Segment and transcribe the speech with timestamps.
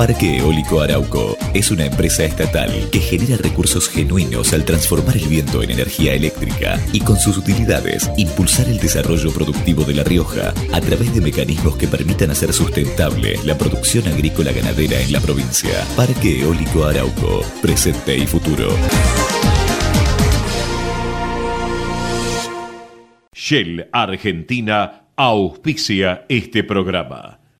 [0.00, 5.62] Parque Eólico Arauco es una empresa estatal que genera recursos genuinos al transformar el viento
[5.62, 10.80] en energía eléctrica y con sus utilidades impulsar el desarrollo productivo de La Rioja a
[10.80, 15.84] través de mecanismos que permitan hacer sustentable la producción agrícola ganadera en la provincia.
[15.94, 18.70] Parque Eólico Arauco, presente y futuro.
[23.34, 27.39] Shell Argentina auspicia este programa.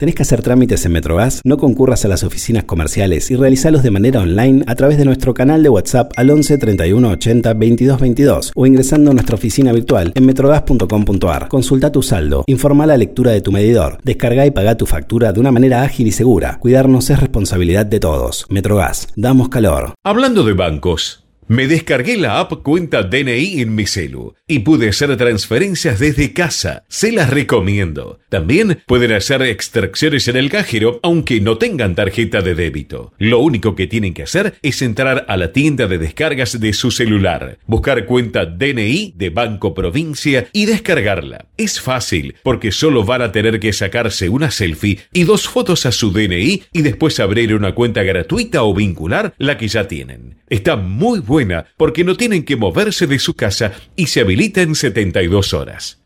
[0.00, 1.42] ¿Tenés que hacer trámites en Metrobás?
[1.44, 5.34] No concurras a las oficinas comerciales y realizalos de manera online a través de nuestro
[5.34, 10.12] canal de WhatsApp al 11 31 80 22 22 o ingresando a nuestra oficina virtual
[10.14, 11.48] en metrogas.com.ar.
[11.48, 15.40] Consulta tu saldo, informa la lectura de tu medidor, descarga y paga tu factura de
[15.40, 16.56] una manera ágil y segura.
[16.60, 18.46] Cuidarnos es responsabilidad de todos.
[18.48, 19.92] Metrogas, damos calor.
[20.02, 21.19] Hablando de bancos.
[21.50, 26.84] Me descargué la app Cuenta DNI en mi celu y pude hacer transferencias desde casa.
[26.86, 28.20] Se las recomiendo.
[28.28, 33.12] También pueden hacer extracciones en el cajero aunque no tengan tarjeta de débito.
[33.18, 36.92] Lo único que tienen que hacer es entrar a la tienda de descargas de su
[36.92, 41.46] celular, buscar cuenta DNI de Banco Provincia y descargarla.
[41.56, 45.90] Es fácil porque solo van a tener que sacarse una selfie y dos fotos a
[45.90, 50.36] su DNI y después abrir una cuenta gratuita o vincular la que ya tienen.
[50.48, 51.39] Está muy buena
[51.76, 56.02] porque no tienen que moverse de su casa y se habilita en 72 horas.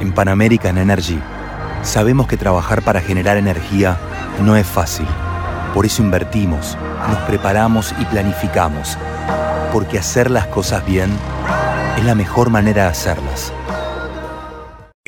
[0.00, 1.18] En Pan American Energy
[1.82, 3.98] sabemos que trabajar para generar energía
[4.44, 5.06] no es fácil.
[5.74, 6.76] Por eso invertimos,
[7.08, 8.96] nos preparamos y planificamos.
[9.72, 11.10] Porque hacer las cosas bien
[11.96, 13.52] es la mejor manera de hacerlas.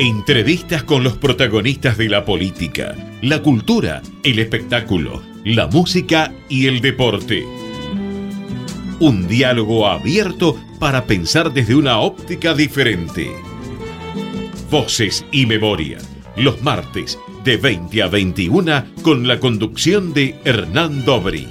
[0.00, 6.80] Entrevistas con los protagonistas de la política, la cultura, el espectáculo, la música y el
[6.80, 7.61] deporte.
[9.00, 13.32] Un diálogo abierto para pensar desde una óptica diferente.
[14.70, 15.98] Voces y memoria.
[16.36, 21.48] Los martes de 20 a 21 con la conducción de Hernán Dobri.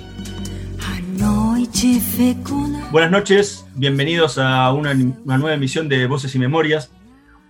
[2.91, 6.91] Buenas noches, bienvenidos a una, una nueva emisión de Voces y Memorias.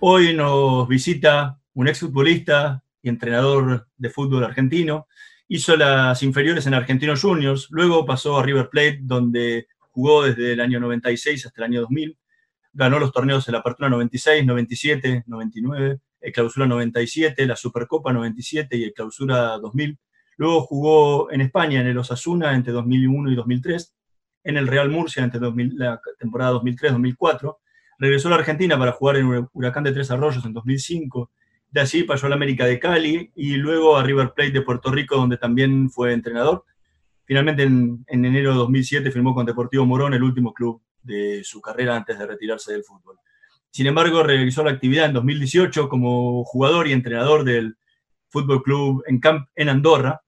[0.00, 5.06] Hoy nos visita un exfutbolista y entrenador de fútbol argentino.
[5.48, 10.60] Hizo las inferiores en Argentinos Juniors, luego pasó a River Plate, donde jugó desde el
[10.60, 12.18] año 96 hasta el año 2000,
[12.72, 18.76] ganó los torneos de la Apertura 96, 97, 99, el Clausura 97, la Supercopa 97
[18.76, 19.98] y el Clausura 2000.
[20.38, 23.94] Luego jugó en España en el Osasuna entre 2001 y 2003,
[24.44, 27.56] en el Real Murcia entre la temporada 2003-2004.
[27.98, 31.30] Regresó a la Argentina para jugar en Huracán de Tres Arroyos en 2005.
[31.70, 34.90] De allí pasó a la América de Cali y luego a River Plate de Puerto
[34.90, 36.64] Rico, donde también fue entrenador.
[37.32, 41.96] Finalmente, en, enero de 2007 firmó con Deportivo Morón, el último club de su carrera
[41.96, 43.16] antes de retirarse del fútbol.
[43.70, 47.78] Sin embargo, realizó la actividad en 2018 como jugador y entrenador del
[48.28, 50.20] Fútbol Club en, Camp, en Andorra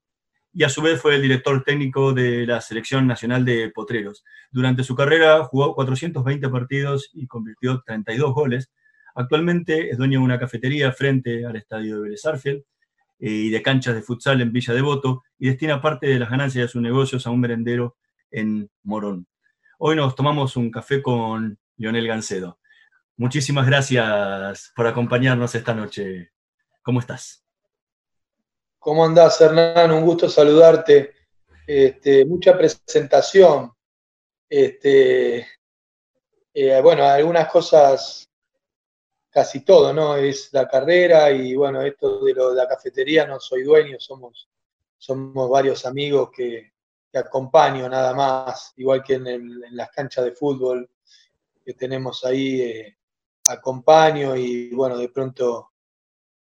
[0.51, 4.25] y a su vez fue el director técnico de la Selección Nacional de Potreros.
[4.51, 8.73] Durante su carrera jugó 420 partidos y convirtió 32 goles.
[9.15, 12.25] Actualmente es dueño de una cafetería frente al estadio de Vélez
[13.19, 16.69] y de canchas de futsal en Villa Devoto y destina parte de las ganancias de
[16.69, 17.97] sus negocios a un merendero
[18.31, 19.27] en Morón.
[19.79, 22.59] Hoy nos tomamos un café con Lionel Gancedo.
[23.17, 26.33] Muchísimas gracias por acompañarnos esta noche.
[26.83, 27.45] ¿Cómo estás?
[28.79, 29.93] ¿Cómo andás, Hernán?
[29.93, 31.15] Un gusto saludarte.
[31.67, 33.73] Este, mucha presentación.
[34.49, 35.47] Este,
[36.53, 38.29] eh, bueno, algunas cosas
[39.35, 40.15] casi todo, ¿no?
[40.15, 44.49] Es la carrera y bueno, esto de, lo, de la cafetería no soy dueño, somos,
[44.97, 46.73] somos varios amigos que,
[47.13, 50.91] acompaño nada más, igual que en, las canchas de fútbol
[51.65, 52.97] que tenemos ahí, eh,
[53.47, 55.71] acompaño y bueno, de pronto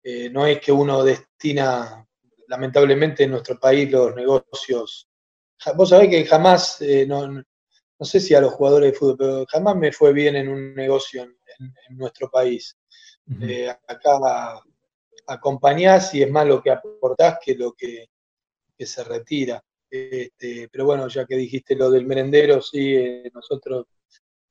[0.03, 2.07] eh, no es que uno destina,
[2.49, 5.09] lamentablemente en nuestro país los negocios,
[5.77, 7.45] vos sabés que jamás, eh, no, no,
[8.01, 11.23] sé si a los jugadores de fútbol, pero jamás me fue bien en un negocio
[11.23, 12.77] en nuestro país.
[13.41, 14.63] Eh, acá
[15.27, 18.09] acompañás y es más lo que aportás que lo que,
[18.79, 19.63] se retira.
[19.89, 23.87] Este, pero bueno, ya que dijiste lo del merendero, sí, eh, nosotros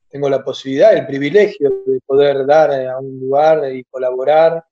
[0.07, 4.63] tengo la posibilidad, el privilegio de poder dar a un lugar y colaborar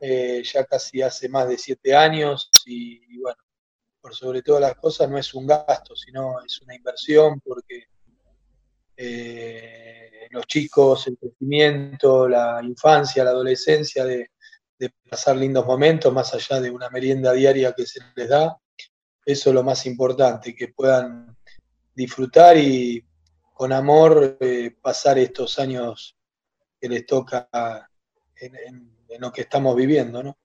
[0.00, 3.38] eh, ya casi hace más de siete años y, bueno,
[4.00, 7.86] por sobre todas las cosas no es un gasto, sino es una inversión porque
[8.98, 14.30] eh, los chicos, el crecimiento, la infancia, la adolescencia, de,
[15.08, 18.56] pasar lindos momentos más allá de una merienda diaria que se les da,
[19.24, 21.36] eso es lo más importante, que puedan
[21.94, 23.04] disfrutar y
[23.54, 26.16] con amor eh, pasar estos años
[26.80, 27.48] que les toca
[28.36, 30.38] en lo que estamos viviendo, ¿no?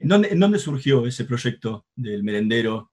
[0.00, 2.90] ¿En dónde, surgió ese proyecto del merendero?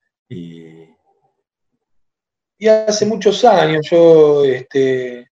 [2.59, 5.29] Y hace muchos años, yo este,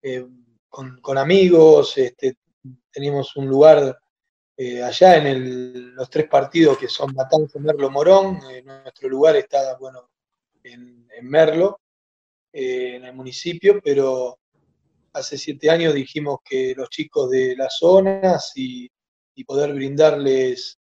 [0.00, 0.26] eh,
[0.70, 2.38] con, amigos este,
[2.90, 3.98] teníamos un lugar
[4.56, 8.40] eh, allá en los tres partidos que son Matanza, Merlo, Morón.
[8.50, 10.08] Eh, nuestro lugar está, bueno,
[10.62, 11.80] en, Merlo,
[12.52, 14.38] en el municipio, pero
[15.12, 18.90] hace siete años dijimos que los chicos de las zonas y,
[19.46, 20.80] poder brindarles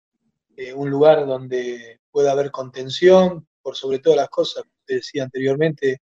[0.74, 4.64] un lugar donde pueda haber contención, por sobre todas las cosas,
[4.94, 6.00] decía anteriormente,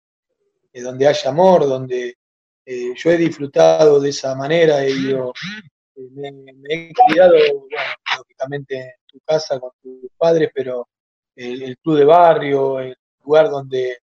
[0.72, 2.16] eh, donde haya amor, donde
[2.64, 5.32] eh, yo he disfrutado de esa manera, he ido,
[6.12, 6.32] me,
[6.68, 7.34] he criado,
[8.18, 10.88] lógicamente en tu casa con tus padres, pero
[11.34, 13.98] el, club de barrio, el lugar donde,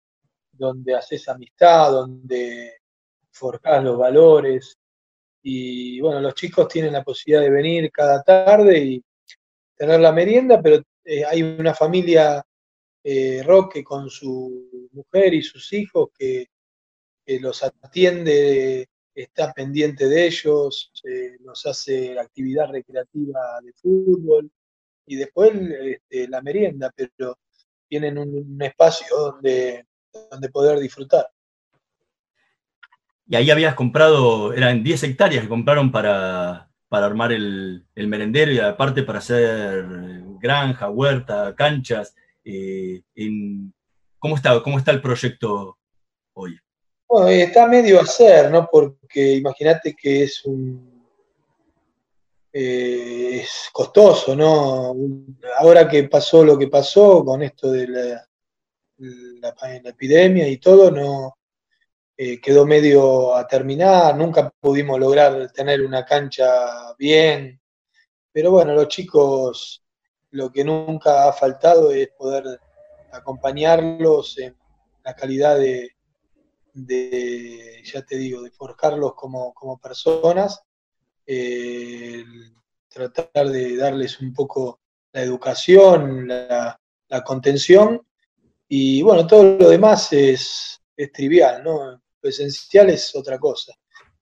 [0.52, 2.78] donde haces amistad, donde
[3.32, 4.78] forjar los valores.
[5.42, 9.04] Y bueno, los chicos tienen la posibilidad de venir cada tarde y
[9.76, 12.44] tener la merienda, pero eh, hay una familia
[13.04, 16.48] eh, Roque con su mujer y sus hijos que,
[17.40, 24.52] los atiende, está pendiente de ellos, eh, nos hace actividad recreativa de fútbol
[25.06, 27.38] y después este, la merienda, pero
[27.88, 29.86] tienen un, espacio donde,
[30.30, 31.28] donde poder disfrutar
[33.28, 39.04] y ahí habías comprado, eran 10 hectáreas que compraron para, armar el, merendero y aparte
[39.04, 39.86] para hacer
[40.40, 42.16] granja, huerta, canchas.
[42.46, 43.02] Eh,
[44.20, 45.78] ¿cómo, está, ¿Cómo está el proyecto
[46.34, 46.58] hoy?
[47.08, 48.68] Bueno, está medio a hacer, ¿no?
[48.72, 50.94] Porque imagínate que es un.
[52.56, 54.96] Eh, costoso, ¿no?
[55.58, 58.28] Ahora que pasó lo que pasó con esto de la,
[58.98, 61.36] la epidemia y todo, no,
[62.16, 67.60] eh, quedó medio a terminar, nunca pudimos lograr tener una cancha bien,
[68.32, 69.83] pero bueno, los chicos
[70.34, 72.60] lo que nunca ha faltado es poder
[73.12, 74.58] acompañarlos en
[75.04, 75.92] la calidad de,
[77.84, 80.64] ya te digo, de forjarlos como, personas,
[81.28, 82.24] eh,
[82.90, 84.80] tratar de darles un poco
[85.12, 86.80] la educación, la,
[87.24, 88.02] contención,
[88.68, 91.92] y bueno, todo lo demás es, es trivial, ¿no?
[91.92, 93.72] Lo esencial es otra cosa.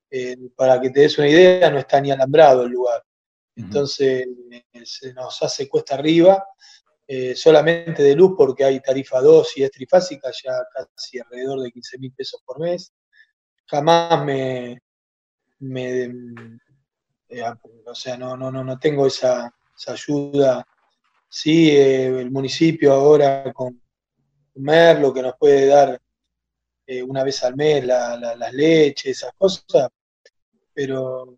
[0.09, 3.01] Eh, para que te des una idea, no está ni alambrado el lugar.
[3.61, 4.27] Entonces
[4.83, 6.43] se nos hace cuesta arriba,
[7.07, 11.71] eh, solamente de luz porque hay tarifa 2 y es trifásica, ya casi alrededor de
[11.71, 12.93] 15 mil pesos por mes.
[13.65, 14.81] Jamás me,
[17.29, 17.43] eh,
[17.85, 19.53] o sea, no, no, no, tengo esa,
[19.87, 20.65] ayuda.
[21.29, 23.81] Sí, el municipio ahora con
[24.55, 26.01] Merlo que nos puede dar
[26.85, 29.89] eh, una vez al mes las leches, esas cosas,
[30.73, 31.37] pero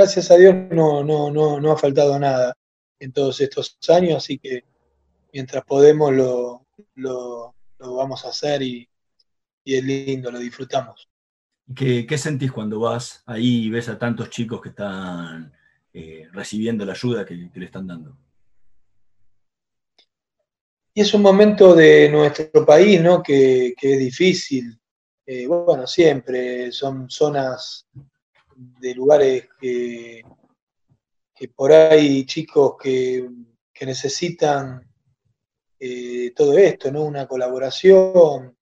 [0.00, 2.56] gracias a Dios no, no, no, no ha faltado nada
[2.98, 4.64] en todos estos años, así que
[5.30, 8.88] mientras podemos lo, lo, vamos a hacer y,
[9.62, 11.06] es lindo, lo disfrutamos.
[11.76, 15.52] ¿Qué, ¿Qué, sentís cuando vas ahí y ves a tantos chicos que están
[15.92, 18.16] eh, recibiendo la ayuda que, le están dando?
[20.94, 23.22] Y es un momento de nuestro país, ¿no?
[23.22, 24.80] Que, es difícil.
[25.26, 27.86] Eh, bueno, siempre son zonas
[28.60, 30.22] de lugares que,
[31.34, 33.28] que por ahí chicos que,
[33.82, 34.86] necesitan
[35.78, 37.04] eh, todo esto, ¿no?
[37.04, 38.54] Una colaboración.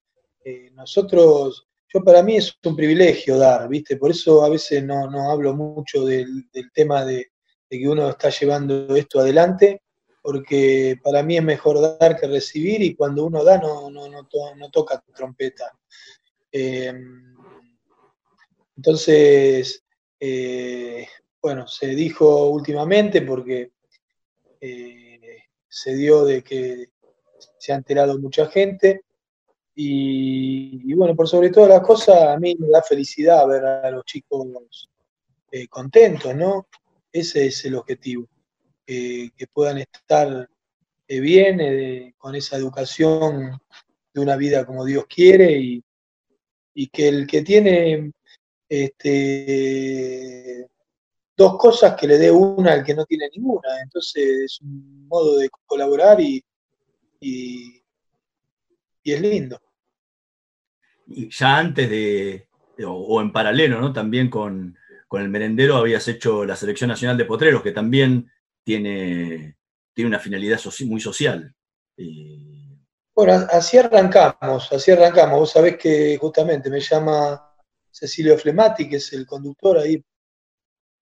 [0.44, 3.96] Eh, nosotros, yo para mí es un privilegio dar, ¿viste?
[3.96, 7.32] Por eso a veces no, hablo mucho del, tema de,
[7.68, 9.82] de que uno está llevando esto adelante,
[10.22, 14.28] porque para mí es mejor dar que recibir y cuando uno da no, no, no,
[14.56, 15.72] no toca trompeta.
[16.52, 16.94] Eh,
[18.76, 19.84] entonces,
[20.20, 21.06] eh,
[21.40, 23.72] bueno, se dijo últimamente porque
[24.60, 26.90] eh, se dio de que
[27.58, 29.02] se ha enterado mucha gente
[29.74, 34.04] y, bueno, por sobre todas las cosas, a mí me da felicidad ver a los
[34.04, 34.44] chicos
[35.70, 36.66] contentos, ¿no?
[37.12, 38.28] Ese es el objetivo
[38.84, 40.48] que puedan estar
[41.10, 43.58] eh, bien eh, con esa educación
[44.12, 45.82] de una vida como Dios quiere y,
[46.74, 48.12] y que el que tiene
[48.68, 50.68] este,
[51.36, 53.80] dos cosas que le dé una al que no tiene ninguna.
[53.82, 56.42] Entonces es un modo de colaborar y,
[57.20, 57.82] y,
[59.04, 59.60] es lindo.
[61.06, 62.48] Y ya antes de,
[62.84, 63.92] o, en paralelo, ¿no?
[63.92, 64.76] También con,
[65.12, 68.30] el merendero habías hecho la Selección Nacional de Potreros, que también
[68.62, 69.56] tiene,
[69.94, 71.54] tiene una finalidad muy social.
[73.14, 75.40] Bueno, así arrancamos, así arrancamos.
[75.40, 77.47] Vos sabés que justamente me llama
[77.90, 80.02] Cecilio Flemati, que es el conductor ahí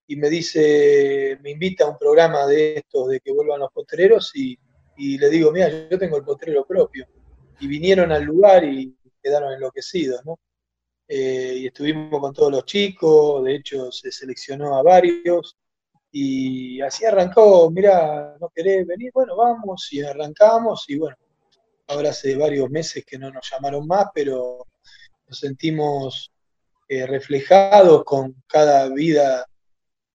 [0.07, 4.31] y me dice, me invita a un programa de estos de que vuelvan los potreros
[4.35, 4.57] y,
[4.97, 7.05] le digo, mira, yo tengo el potrero propio.
[7.59, 10.39] Y vinieron al lugar y quedaron enloquecidos, ¿no?
[11.07, 15.57] Eh, y estuvimos con todos los chicos, de hecho se seleccionó a varios
[16.11, 19.11] y así arrancó, mira, ¿no querés venir?
[19.13, 21.15] Bueno, vamos y arrancamos y bueno,
[21.87, 24.65] ahora hace varios meses que no nos llamaron más, pero
[25.27, 26.31] nos sentimos
[26.87, 29.45] eh, reflejados con cada vida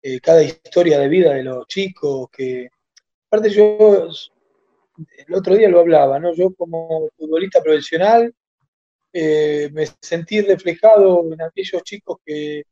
[0.01, 2.69] eh, cada historia de vida de los chicos, que
[3.27, 4.07] aparte yo
[5.27, 6.33] el otro día lo hablaba, ¿no?
[6.33, 8.33] Yo como futbolista profesional
[9.11, 12.63] eh, me sentí reflejado en aquellos chicos que,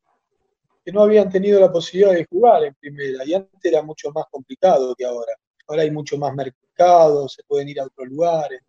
[0.86, 4.26] que, no habían tenido la posibilidad de jugar en primera, y antes era mucho más
[4.32, 5.34] complicado que ahora.
[5.68, 8.62] Ahora hay mucho más mercado, se pueden ir a otros lugares,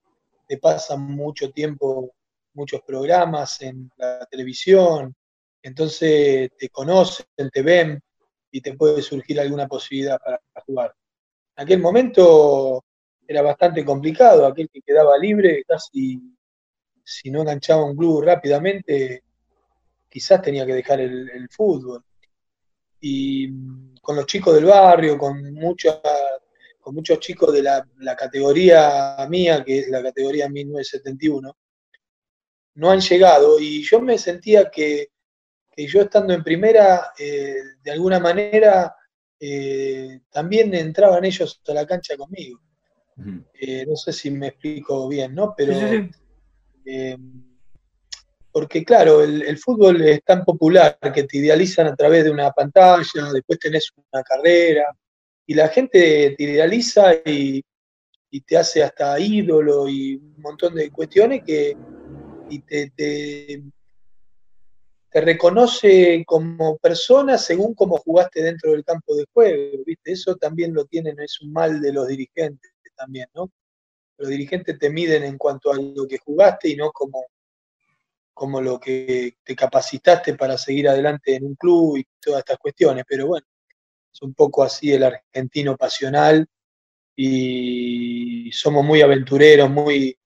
[0.48, 2.12] te pasan mucho tiempo,
[2.54, 5.14] muchos programas en la televisión,
[5.68, 8.02] entonces te conocen, te ven,
[8.50, 10.94] y te puede surgir alguna posibilidad para, jugar.
[11.56, 12.84] En aquel momento
[13.26, 16.20] era bastante complicado, aquel que quedaba libre, casi
[17.04, 19.22] si no enganchaba un club rápidamente,
[20.08, 22.04] quizás tenía que dejar el, fútbol.
[23.00, 23.48] Y
[24.00, 29.88] con los chicos del barrio, con muchos chicos de la, la, categoría mía, que es
[29.88, 31.56] la categoría 1971,
[32.74, 35.08] no han llegado y yo me sentía que
[35.78, 37.54] y yo estando en primera, eh,
[37.84, 38.96] de alguna manera,
[39.38, 42.60] eh, también entraban ellos a la cancha conmigo.
[43.54, 45.54] Eh, no sé si me explico bien, ¿no?
[45.56, 46.08] Pero,
[48.50, 53.32] porque claro, el, fútbol es tan popular que te idealizan a través de una pantalla,
[53.32, 54.84] después tenés una carrera,
[55.46, 57.64] y la gente te idealiza y,
[58.46, 61.76] te hace hasta ídolo y un montón de cuestiones que
[62.50, 63.62] y te, te
[65.12, 70.12] reconoce como persona según cómo jugaste dentro del campo de juego, ¿viste?
[70.12, 73.50] Eso también lo tienen, es un mal de los dirigentes también, ¿no?
[74.18, 77.26] Los dirigentes te miden en cuanto a lo que jugaste y no como,
[78.34, 83.04] como lo que te capacitaste para seguir adelante en un club y todas estas cuestiones,
[83.08, 83.46] pero bueno,
[84.12, 86.46] es un poco así el argentino pasional
[87.14, 90.16] y somos muy aventureros, muy...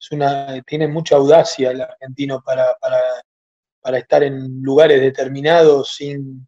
[0.00, 3.00] Es una, tiene mucha audacia el argentino para, para
[3.80, 6.46] para estar en lugares determinados sin,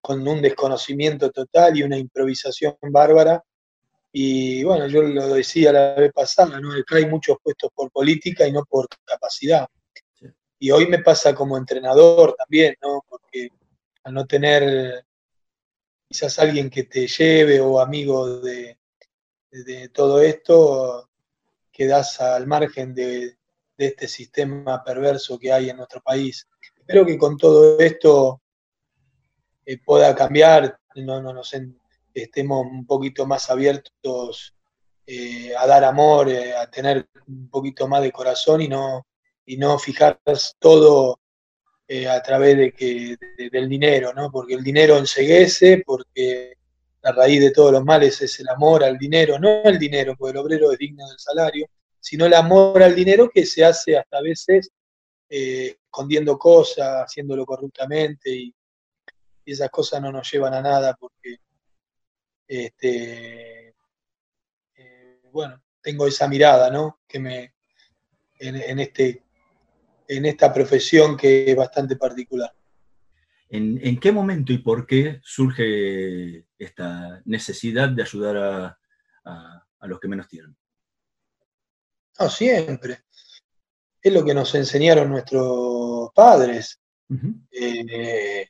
[0.00, 3.42] con un desconocimiento total y una improvisación bárbara.
[4.12, 6.72] Y bueno, yo lo decía la vez pasada, ¿no?
[6.72, 9.66] Acá hay muchos puestos por política y no por capacidad.
[10.58, 13.04] Y hoy me pasa como entrenador también, ¿no?
[13.08, 13.50] Porque
[14.04, 15.04] al no tener
[16.08, 18.78] quizás alguien que te lleve o amigo de,
[19.50, 21.10] de todo esto,
[21.70, 23.36] quedas al margen de,
[23.78, 26.48] de este sistema perverso que hay en nuestro país.
[26.88, 28.40] Espero que con todo esto
[29.66, 31.54] eh, pueda cambiar, no, no nos
[32.14, 34.54] estemos un poquito más abiertos
[35.06, 39.06] eh, a dar amor, eh, a tener un poquito más de corazón y no,
[39.44, 40.18] y no fijar
[40.58, 41.20] todo
[42.08, 43.18] a través de que,
[43.52, 44.30] del dinero, ¿no?
[44.30, 46.54] porque el dinero enseguece, porque
[47.02, 50.30] la raíz de todos los males es el amor al dinero, no el dinero, porque
[50.30, 51.66] el obrero es digno del salario,
[52.00, 54.70] sino el amor al dinero que se hace hasta a veces
[55.88, 58.54] escondiendo cosas, haciéndolo corruptamente y,
[59.44, 61.38] esas cosas no nos llevan a nada porque,
[62.46, 63.68] este,
[64.76, 67.00] eh, bueno, tengo esa mirada, ¿no?
[67.08, 67.54] Que me,
[68.38, 69.24] en, este,
[70.06, 72.54] en esta profesión que es bastante particular.
[73.48, 78.36] ¿En, qué momento y por qué surge esta necesidad de ayudar
[79.24, 80.54] a los que menos tienen?
[82.18, 83.04] No, siempre.
[84.00, 86.78] Es lo que nos enseñaron nuestros padres.
[87.50, 88.46] Eh,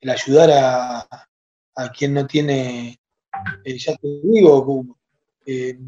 [0.00, 1.26] el ayudar a,
[1.96, 2.98] quien no tiene,
[3.64, 4.98] eh, ya te digo,
[5.46, 5.78] eh,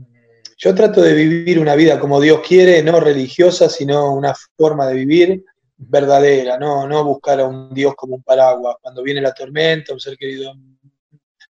[0.57, 4.95] yo trato de vivir una vida como Dios quiere, no religiosa, sino una forma de
[4.95, 5.45] vivir
[5.77, 8.77] verdadera, no, no buscar a un Dios como un paraguas.
[8.81, 10.55] Cuando viene la tormenta, un ser querido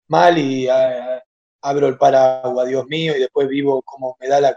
[0.08, 0.68] mal y
[1.62, 4.56] abro el paraguas, Dios mío, y después vivo como me da la,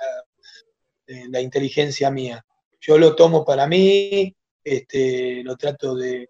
[1.07, 2.45] la inteligencia mía.
[2.87, 6.29] Yo lo tomo para mí, este, lo trato de,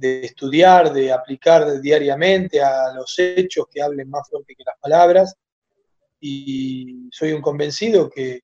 [0.00, 5.34] estudiar, de aplicar diariamente a los hechos que hablen más fuerte que las palabras.
[6.20, 8.40] Y soy un convencido que,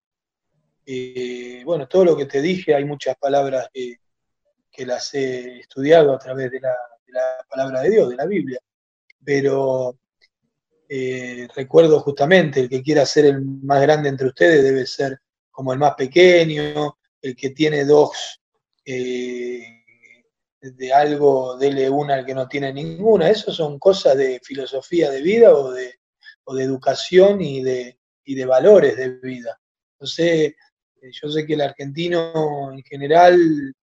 [1.64, 3.96] bueno, todo lo que te dije, hay muchas palabras que,
[4.84, 6.74] las he estudiado a través de la,
[7.48, 8.60] palabra de Dios, de la Biblia.
[9.24, 9.98] Pero
[10.86, 15.20] eh, recuerdo justamente, el que quiera ser el más grande entre ustedes debe ser
[15.50, 18.40] como el más pequeño, el que tiene dos
[18.84, 19.62] eh,
[20.60, 23.30] de algo, dele una al que no tiene ninguna.
[23.30, 25.94] Eso son cosas de filosofía de vida o de,
[26.46, 29.58] de educación y de, de valores de vida.
[29.94, 30.54] Entonces,
[31.02, 33.74] eh, yo sé que el argentino en general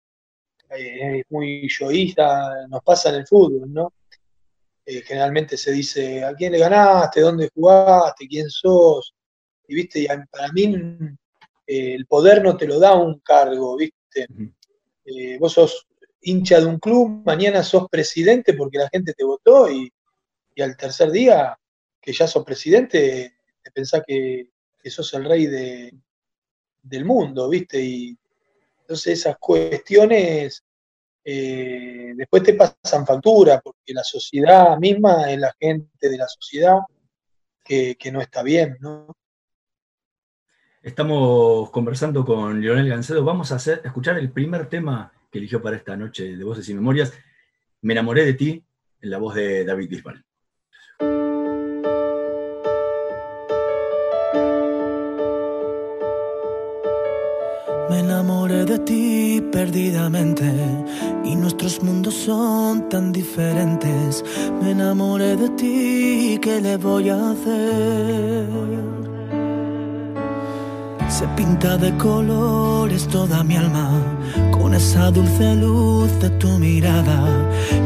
[0.71, 3.93] eh, es muy yoísta, nos pasa en el fútbol, ¿no?
[4.89, 9.13] generalmente se dice a quién le ganaste, dónde jugaste, quién sos.
[9.67, 11.17] Y viste, para mí
[11.67, 14.27] el poder no te lo da un cargo, viste.
[15.05, 15.87] Eh, vos sos
[16.21, 19.93] hincha de un club, mañana sos presidente porque la gente te votó y,
[20.61, 21.57] al tercer día
[22.01, 24.51] que ya sos presidente, te pensás que,
[24.87, 25.47] sos el rey
[26.83, 27.83] del mundo, ¿viste?
[27.83, 28.17] Y
[28.81, 30.65] entonces esas cuestiones
[31.25, 36.79] eh, después te pasan factura, porque la sociedad misma es la gente de la sociedad
[37.65, 39.09] que, que no está bien, ¿no?
[40.87, 43.25] Estamos conversando con Lionel Gancedo.
[43.25, 47.13] Vamos a escuchar el primer tema que eligió para esta noche de Voces y Memorias.
[47.83, 48.65] Me enamoré de ti,
[49.01, 50.25] en la voz de David Bisbal.
[57.91, 60.45] Me enamoré de ti perdidamente
[61.25, 64.25] y nuestros mundos son tan diferentes.
[64.63, 68.96] Me enamoré de ti, ¿qué le voy a hacer?
[71.19, 73.89] Se pinta de colores toda mi alma
[74.53, 77.19] con esa dulce luz de tu mirada.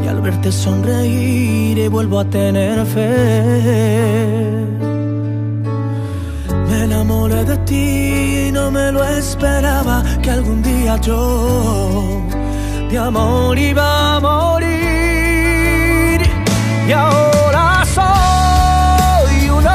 [0.03, 4.65] Y al verte sonreír y vuelvo a tener fe.
[6.67, 12.21] Me enamoré de ti no me lo esperaba que algún día yo
[12.89, 14.71] de amor iba a morir.
[16.85, 19.65] Y ahora soy un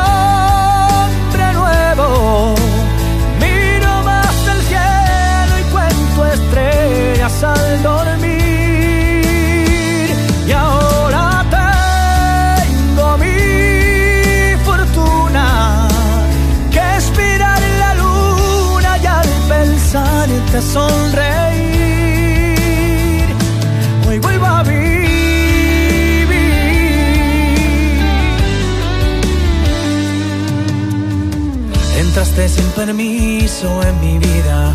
[32.87, 34.73] permiso en mi vida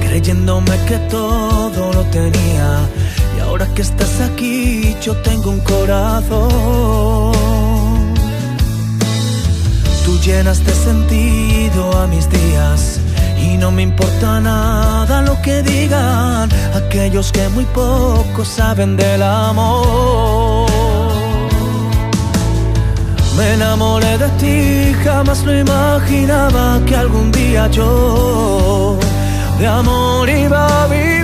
[0.00, 2.86] creyéndome que todo lo tenía.
[3.36, 7.32] Y ahora que estás aquí, yo tengo un corazón.
[10.04, 13.00] Tú llenas de sentido a mis días.
[13.40, 20.63] Y no me importa nada lo que digan aquellos que muy poco saben del amor.
[23.36, 28.96] Me enamoré de ti, jamás lo imaginaba que algún día yo
[29.58, 31.14] de amor iba a vivir.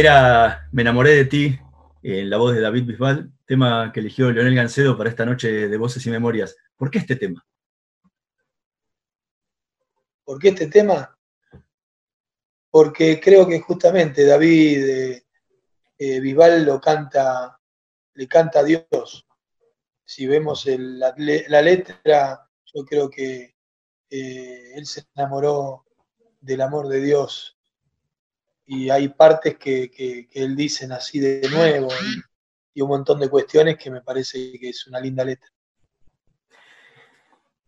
[0.00, 1.58] Era Me enamoré de ti
[2.02, 5.76] en la voz de David Bisbal, tema que eligió Leonel Gancedo para esta noche de
[5.76, 6.56] Voces y Memorias.
[6.74, 7.46] ¿Por qué este tema?
[10.24, 11.18] ¿Por qué este tema?
[12.70, 15.26] Porque creo que justamente David eh,
[15.98, 17.60] eh, Bisbal lo canta,
[18.14, 19.28] le canta a Dios.
[20.02, 21.12] Si vemos la,
[21.60, 23.54] letra, yo creo que
[24.08, 25.84] eh, él se enamoró
[26.40, 27.59] del amor de Dios
[28.72, 31.88] y hay partes que, él dice así de nuevo
[32.72, 35.50] y, un montón de cuestiones que me parece que es una linda letra.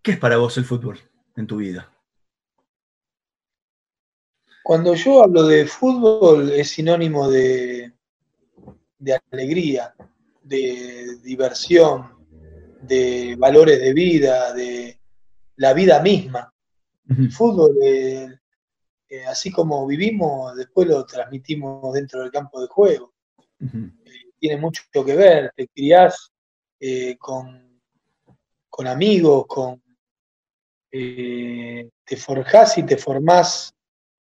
[0.00, 1.00] ¿Qué es para vos el fútbol
[1.36, 1.92] en tu vida?
[4.62, 7.92] Cuando yo hablo de fútbol es sinónimo de,
[8.96, 9.94] de alegría,
[10.40, 12.24] de diversión,
[12.80, 15.00] de valores de vida, de
[15.56, 16.54] la vida misma.
[17.08, 17.76] El fútbol,
[19.26, 23.12] así como vivimos, después lo transmitimos dentro del campo de juego.
[23.60, 26.32] Eh, tiene mucho que ver, te criás
[26.80, 27.80] eh, con,
[28.68, 29.82] con, amigos, con,
[30.90, 33.72] eh, te forjás y te formás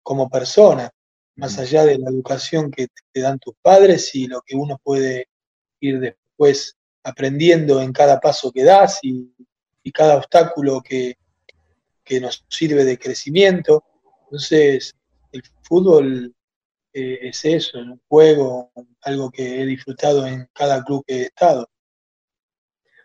[0.03, 0.90] como persona,
[1.35, 5.29] más allá de la educación que te dan tus padres y lo que uno puede
[5.81, 9.33] ir después aprendiendo en cada paso que das y,
[9.94, 11.16] cada obstáculo que,
[12.03, 13.85] que nos sirve de crecimiento.
[14.27, 14.95] Entonces,
[15.33, 16.35] el fútbol
[16.93, 21.69] eh, es eso, un juego, algo que he disfrutado en cada club que he estado.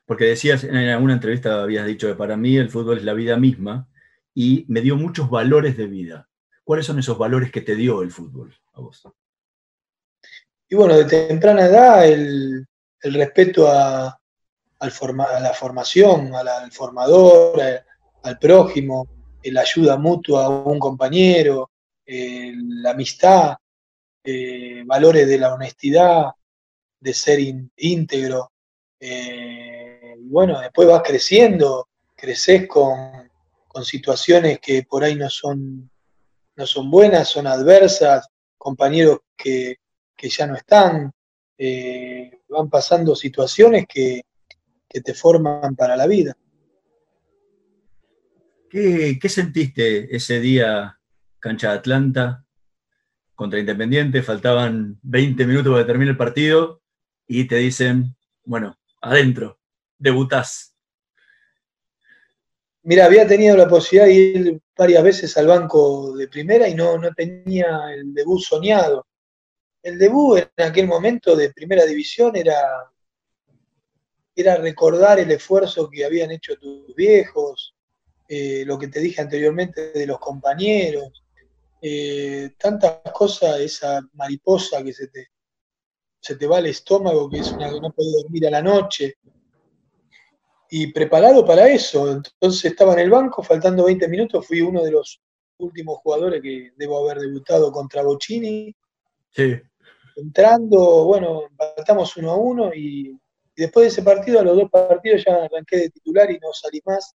[0.06, 3.38] Porque decías en alguna entrevista, habías dicho que para mí el fútbol es la vida
[3.38, 3.88] misma
[4.34, 6.30] y me dio muchos valores de vida.
[6.64, 9.04] ¿Cuáles son esos valores que te dio el fútbol a vos?
[10.68, 12.66] Y bueno, de temprana edad el,
[13.04, 14.20] respeto a,
[14.80, 17.62] al a, la formación, al formador,
[18.24, 21.72] al prójimo, la ayuda mutua a un compañero,
[22.06, 23.56] eh, la amistad,
[24.24, 26.26] eh, valores de la honestidad,
[27.00, 27.40] de ser
[27.78, 28.52] íntegro.
[29.00, 33.30] Eh, bueno, después vas creciendo, creces con,
[33.84, 35.90] situaciones que por ahí no son,
[36.58, 38.28] no son buenas, son adversas,
[38.58, 39.78] compañeros que,
[40.22, 41.12] ya no están,
[42.50, 44.22] van pasando situaciones que
[44.90, 46.36] te forman para la vida.
[48.72, 50.98] ¿Qué, sentiste ese día,
[51.40, 52.46] cancha de Atlanta,
[53.36, 54.24] contra Independiente?
[54.24, 56.82] Faltaban 20 minutos para terminar el partido
[57.28, 59.60] y te dicen, bueno, adentro,
[59.98, 60.74] debutás.
[62.84, 66.98] Mira, había tenido la posibilidad de ir varias veces al banco de primera y no,
[66.98, 69.06] no tenía el debut soñado.
[69.84, 72.56] El debut en aquel momento de primera división era,
[74.34, 77.76] era recordar el esfuerzo que habían hecho tus viejos,
[78.34, 81.22] eh, lo que te dije anteriormente de los compañeros,
[81.82, 85.28] eh, tantas cosas, esa mariposa que se te,
[86.18, 89.16] se te va al estómago, que es una que no puede dormir a la noche.
[90.70, 94.92] Y preparado para eso, entonces estaba en el banco, faltando 20 minutos, fui uno de
[94.92, 95.20] los
[95.58, 98.74] últimos jugadores que debo haber debutado contra Bocini.
[99.32, 99.60] Sí.
[100.16, 104.70] Entrando, bueno, empatamos uno a uno y, y después de ese partido, a los dos
[104.72, 107.14] partidos ya arranqué de titular y no salí más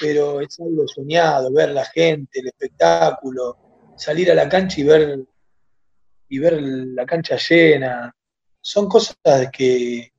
[0.00, 3.56] pero es algo soñado, ver la gente, el espectáculo,
[3.96, 5.24] salir a la cancha y ver,
[6.28, 8.14] y ver la cancha llena.
[8.60, 9.16] Son cosas
[9.52, 10.12] que,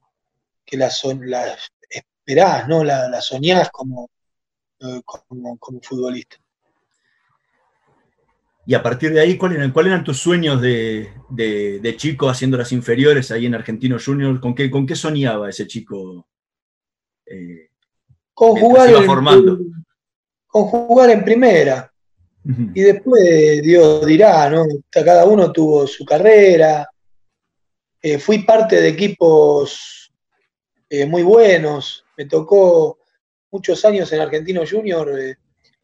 [0.66, 2.84] que las, las esperás, ¿no?
[2.84, 4.10] Las, soñás como,
[4.80, 6.38] eh, como, como, futbolista.
[8.66, 12.72] Y a partir de ahí, ¿cuáles eran, eran tus sueños de, de, chico haciendo las
[12.72, 14.40] inferiores ahí en Argentino Junior?
[14.40, 16.28] ¿Con qué, con qué soñaba ese chico?
[17.26, 17.69] Eh,
[18.40, 19.06] con jugar, en,
[20.48, 21.94] con jugar en primera.
[22.74, 24.66] Y después Dios dirá, ¿no?
[24.90, 26.90] Cada uno tuvo su carrera.
[28.02, 30.10] Eh, fui parte de equipos
[30.90, 32.06] eh, muy buenos.
[32.16, 33.00] Me tocó
[33.52, 35.36] muchos años en Argentino Junior, eh,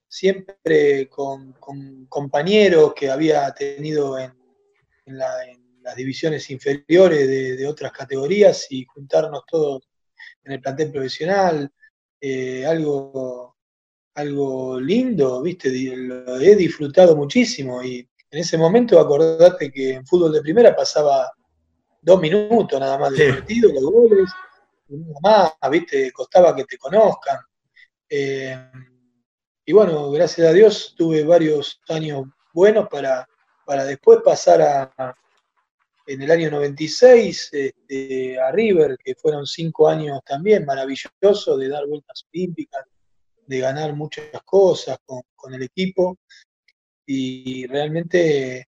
[0.08, 1.58] siempre con,
[2.08, 4.32] compañeros que había tenido en,
[5.06, 9.90] las divisiones inferiores de, de, otras categorías y juntarnos todos
[10.46, 11.70] en el plantel profesional.
[12.20, 13.56] Eh, algo,
[14.16, 15.70] algo lindo, ¿viste?
[15.96, 21.32] Lo he disfrutado muchísimo y en ese momento acordate que en fútbol de primera pasaba
[22.02, 24.30] dos minutos nada más de partido, los goles,
[24.90, 26.12] nada más, ¿viste?
[26.12, 27.40] Costaba que te conozcan.
[28.10, 28.58] Eh,
[29.66, 33.28] y bueno, gracias a Dios tuve varios años buenos para,
[33.66, 35.16] para después pasar a,
[36.06, 41.88] en el año 96 este, a River, que fueron cinco años también maravillosos de dar
[41.88, 42.86] vueltas olímpicas,
[43.48, 46.18] de ganar muchas cosas con, el equipo
[47.06, 48.68] y realmente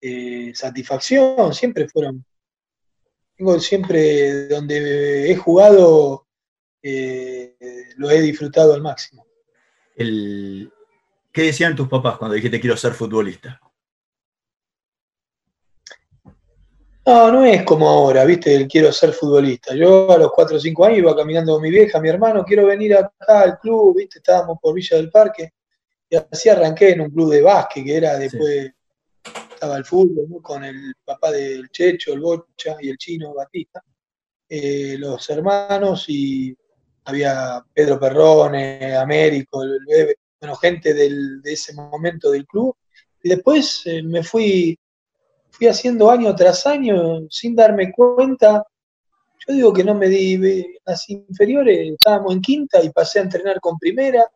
[0.00, 2.24] eh, satisfacción, siempre fueron
[3.36, 6.28] tengo siempre, donde he jugado,
[6.82, 7.56] eh,
[7.96, 9.26] lo he disfrutado al máximo.
[9.96, 13.60] ¿Qué decían tus papás cuando dijiste quiero ser futbolista?
[17.06, 19.74] No, no es como ahora, viste, el quiero ser futbolista.
[19.74, 22.66] Yo a los 4 o 5 años iba caminando con mi vieja, mi hermano, quiero
[22.66, 25.52] venir acá al club, viste, estábamos por Villa del Parque,
[26.08, 28.72] y así arranqué en un club de básquet, que era después,
[29.52, 33.82] estaba el fútbol, con el papá del Checho, el Bocha y el chino Batista,
[34.48, 36.56] eh, los hermanos, y
[37.04, 42.74] había Pedro Perrone, Américo, el Bebe, bueno, gente de ese momento del club,
[43.22, 44.78] y después eh, me fui
[45.54, 48.64] fui haciendo año tras año sin darme cuenta.
[49.46, 53.60] Yo digo que no me di, las inferiores estábamos en quinta y pasé a entrenar
[53.60, 54.26] con primera,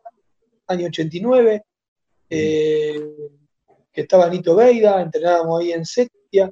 [0.68, 1.64] año 89,
[2.30, 3.00] eh,
[3.92, 6.50] que estaba Nito Veiga, entrenábamos ahí en Setia,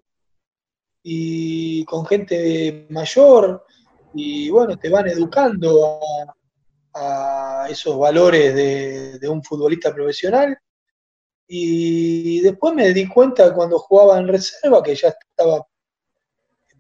[1.03, 3.65] y con gente mayor,
[4.15, 6.01] y bueno, te van educando
[6.95, 10.57] a, esos valores de un futbolista profesional
[11.49, 15.67] y después me di cuenta cuando jugaba en reserva que ya estaba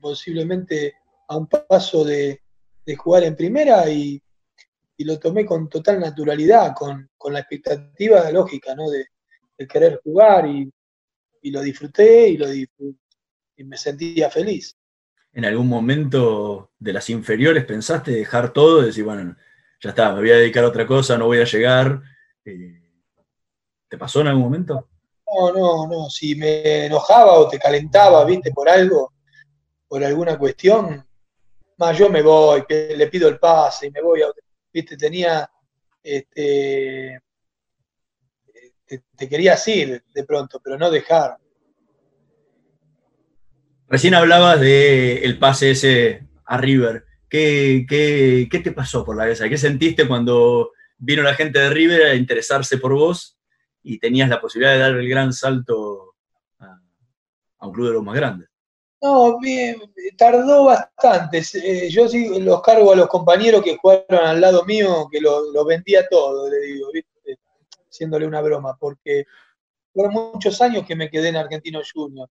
[0.00, 0.94] posiblemente
[1.28, 2.40] a un paso de,
[2.96, 4.22] jugar en primera y,
[4.98, 8.88] lo tomé con total naturalidad, con, la expectativa lógica ¿no?
[8.88, 9.06] de,
[9.66, 10.70] querer jugar y,
[11.50, 14.76] lo disfruté y, lo y me sentía feliz.
[15.32, 19.36] ¿En algún momento de las inferiores pensaste dejar todo y decir, bueno,
[19.80, 22.00] ya está, me voy a dedicar a otra cosa, no voy a llegar?
[22.44, 22.80] Eh,
[23.88, 24.88] ¿Te pasó en algún momento?
[25.26, 26.10] No, no, no.
[26.10, 29.12] Si me enojaba o te calentaba, viste, por algo,
[29.88, 31.06] por alguna cuestión,
[31.78, 34.22] más yo me voy, le pido el pase y me voy.
[34.22, 34.28] A,
[34.72, 35.48] viste, tenía,
[36.02, 37.20] este,
[38.86, 41.36] te, querías ir de pronto, pero no dejar.
[43.88, 47.04] Recién hablabas del el pase ese a River.
[47.28, 49.48] ¿Qué, ¿Qué, qué, te pasó por la cabeza?
[49.48, 53.35] ¿Qué sentiste cuando vino la gente de River a interesarse por vos
[53.86, 56.16] y tenías la posibilidad de dar el gran salto
[56.58, 56.80] a,
[57.60, 58.48] un club de los más grandes.
[59.00, 59.80] No, bien,
[60.18, 61.40] tardó bastante.
[61.54, 65.64] Eh, yo sí los cargo a los compañeros que jugaron al lado mío, que lo,
[65.64, 66.88] vendía todo, le digo,
[67.88, 69.24] haciéndole una broma, porque
[69.94, 72.28] fueron muchos años que me quedé en Argentino Junior.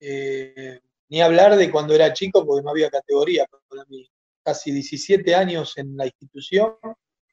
[0.00, 0.80] Eh,
[1.10, 4.10] ni hablar de cuando era chico, porque no había categoría para mí.
[4.42, 6.74] Casi 17 años en la institución,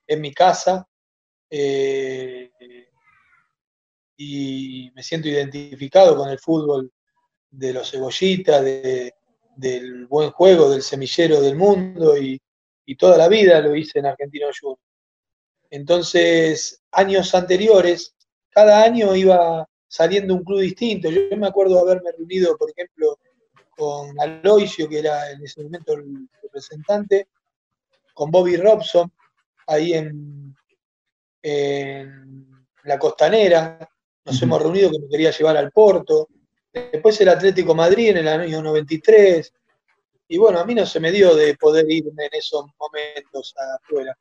[0.05, 0.87] en mi casa.
[1.49, 2.51] Eh,
[4.17, 6.91] y me siento identificado con el fútbol
[7.49, 12.41] de los cebollitas, del buen juego, del semillero del mundo y,
[12.97, 14.77] toda la vida lo hice en Argentino Junior.
[15.71, 18.13] Entonces, años anteriores,
[18.51, 21.09] cada año iba saliendo un club distinto.
[21.09, 23.17] Yo me acuerdo haberme reunido, por ejemplo,
[23.75, 27.27] con Aloisio, que era en ese momento el representante,
[28.13, 29.11] con Bobby Robson,
[29.65, 30.55] ahí en
[32.83, 33.89] la costanera,
[34.25, 36.27] nos hemos reunido que me quería llevar al Porto,
[36.73, 39.53] después el Atlético Madrid en el año 93,
[40.27, 44.17] y bueno, a mí no se me dio de poder irme en esos momentos afuera.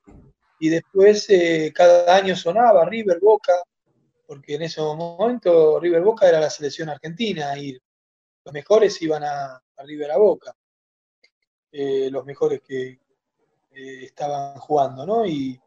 [0.61, 3.55] Y después eh, cada año sonaba River Boca,
[4.27, 7.73] porque en ese momento River Boca era la selección argentina y
[8.45, 10.55] los mejores iban a, River a Boca,
[11.73, 12.99] eh, los mejores que
[13.73, 15.27] eh, estaban jugando, ¿no?
[15.27, 15.59] Y,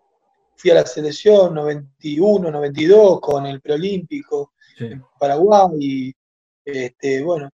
[0.58, 6.14] fui a la selección 91, 92 con el preolímpico en Paraguay y
[6.66, 7.50] este, bueno,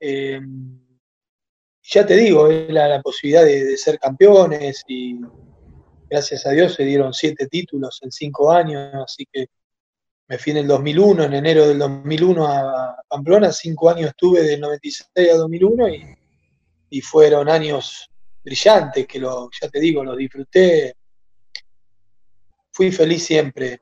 [0.00, 0.40] eh,
[1.82, 5.20] ya te digo, era la posibilidad de, ser campeones y
[6.10, 9.46] gracias a Dios se dieron siete títulos en cinco años, así que
[10.28, 14.60] me fui en el 2001, en enero del 2001 a Pamplona, cinco años estuve del
[14.60, 16.18] 96 a 2001 y,
[16.90, 18.10] y fueron años
[18.42, 20.96] brillantes que lo, ya te digo, los disfruté
[22.76, 23.80] fui feliz siempre.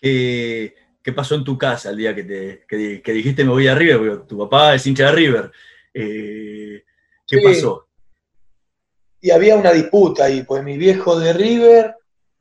[0.00, 0.74] ¿Qué,
[1.14, 3.98] pasó en tu casa el día que, te, dijiste me voy a River?
[3.98, 5.52] Porque tu papá es hincha de River.
[5.94, 6.84] Eh,
[7.24, 7.86] ¿Qué pasó?
[9.20, 11.94] Y había una disputa ahí, pues mi viejo de River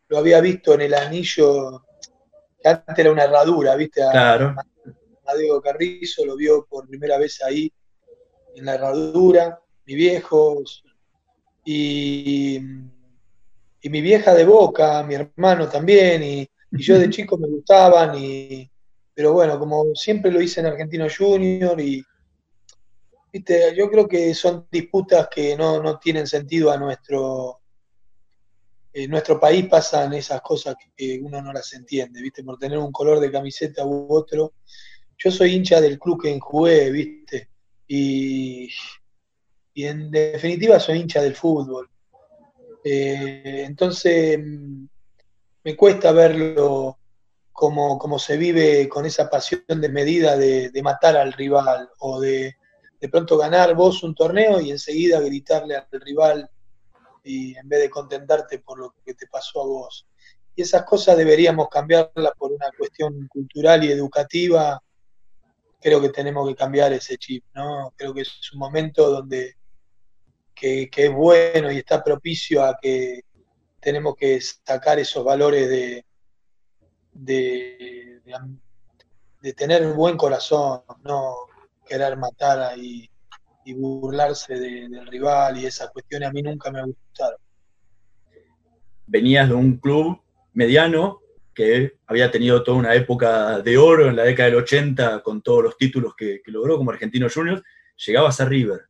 [0.07, 1.85] lo había visto en el anillo,
[2.59, 4.01] que antes era una herradura, ¿viste?
[4.11, 4.55] claro.
[5.25, 7.71] a Diego Carrizo lo vio por primera vez ahí,
[8.55, 10.63] en la herradura, mi viejo.
[11.63, 12.59] Y
[13.84, 18.72] y mi vieja de boca, mi hermano también, y, yo de chico me gustaban, y,
[19.13, 22.02] pero bueno, como siempre lo hice en Argentino Junior, y
[23.32, 23.76] ¿viste?
[23.76, 27.60] yo creo que son disputas que no, tienen sentido a nuestro...
[28.96, 32.43] En nuestro país pasan esas cosas que uno no las entiende, ¿viste?
[32.43, 34.54] Por tener un color de camiseta u otro.
[35.17, 37.50] Yo soy hincha del club que jugué, ¿viste?
[37.88, 38.69] Y,
[39.74, 41.89] y en definitiva soy hincha del fútbol.
[42.84, 44.39] Eh, entonces
[45.63, 47.00] me cuesta verlo
[47.52, 52.56] como, como, se vive con esa pasión desmedida de, de matar al rival o de
[53.04, 56.50] de pronto ganar vos un torneo y enseguida gritarle al rival
[57.22, 60.08] y en vez de contentarte por lo que te pasó a vos.
[60.56, 64.82] Y esas cosas deberíamos cambiarlas por una cuestión cultural y educativa.
[65.82, 67.93] Creo que tenemos que cambiar ese chip, ¿no?
[67.98, 69.58] Creo que es un momento donde
[70.53, 73.21] que, es bueno y está propicio a que
[73.79, 76.05] tenemos que sacar esos valores de,
[77.11, 78.21] de,
[79.41, 81.35] de, tener buen corazón, no
[81.85, 83.09] querer matar y,
[83.75, 87.39] burlarse del rival y esas cuestiones a mí nunca me gustaron.
[89.05, 90.21] Venías de un club
[90.53, 95.41] mediano que había tenido toda una época de oro en la década del 80 con
[95.41, 97.61] todos los títulos que, logró como Argentino Juniors,
[98.05, 98.81] llegabas a River.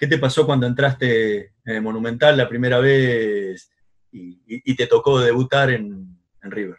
[0.00, 3.70] ¿Qué te pasó cuando entraste en el Monumental la primera vez
[4.10, 6.78] y, te tocó debutar en River?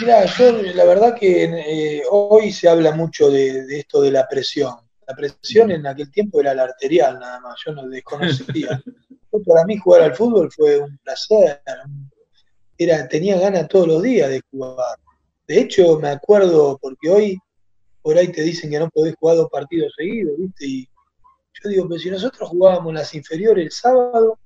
[0.00, 4.74] Mira, yo la verdad que eh, hoy se habla mucho de, esto de la presión.
[5.06, 8.82] La presión en aquel tiempo era la arterial nada más, yo no desconocía.
[9.46, 11.60] para mí jugar al fútbol fue un placer,
[12.78, 14.98] era, tenía ganas todos los días de jugar.
[15.46, 17.38] De hecho, me acuerdo, porque hoy
[18.04, 20.66] por ahí te dicen que no podés jugar dos partidos seguidos, ¿viste?
[20.66, 20.88] Y
[21.54, 24.38] yo digo, pero si nosotros jugábamos las inferiores el sábado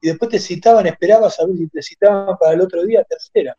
[0.00, 3.56] y después te citaban, esperabas a ver si te citaban para el otro día tercera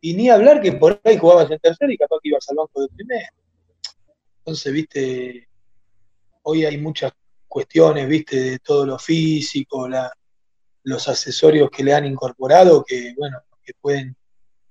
[0.00, 2.82] y ni hablar que por ahí jugabas en tercero y capaz que ibas al banco
[2.82, 3.26] de primero.
[4.38, 5.48] Entonces, viste,
[6.42, 7.12] hoy hay muchas
[7.48, 9.88] cuestiones, viste, de todo lo físico,
[10.84, 14.16] los accesorios que le han incorporado, que, bueno, que pueden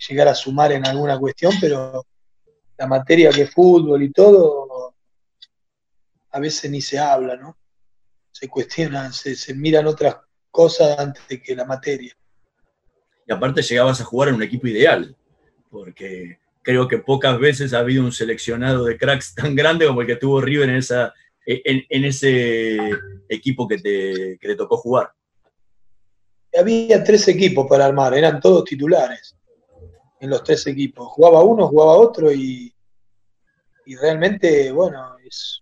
[0.08, 2.06] llegar a sumar en alguna cuestión, pero
[2.80, 4.96] la materia que es fútbol y todo,
[6.32, 7.58] a veces ni se habla, ¿no?
[8.32, 10.16] Se cuestionan, se, se miran otras
[10.50, 12.16] cosas antes que la materia.
[13.28, 15.16] Y aparte llegabas a jugar en un equipo ideal
[15.70, 20.08] porque creo que pocas veces ha habido un seleccionado de cracks tan grande como el
[20.08, 21.14] que tuvo River en, esa,
[21.46, 22.78] en, ese
[23.28, 25.12] equipo que te, que tocó jugar.
[26.58, 29.36] Había tres equipos para armar, eran todos titulares
[30.20, 31.08] en los tres equipos.
[31.10, 32.74] Jugaba uno, jugaba otro y,
[33.86, 35.62] y realmente, bueno, es...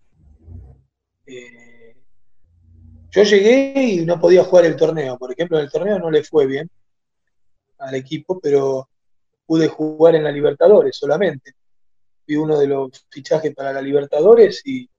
[1.25, 1.95] Eh,
[3.11, 6.23] yo llegué y no podía jugar el torneo, por ejemplo, en el torneo no le
[6.23, 6.69] fue bien
[7.79, 8.89] al equipo, pero
[9.45, 11.53] pude jugar en la Libertadores solamente.
[12.25, 14.89] Fui uno de los fichajes para la Libertadores y,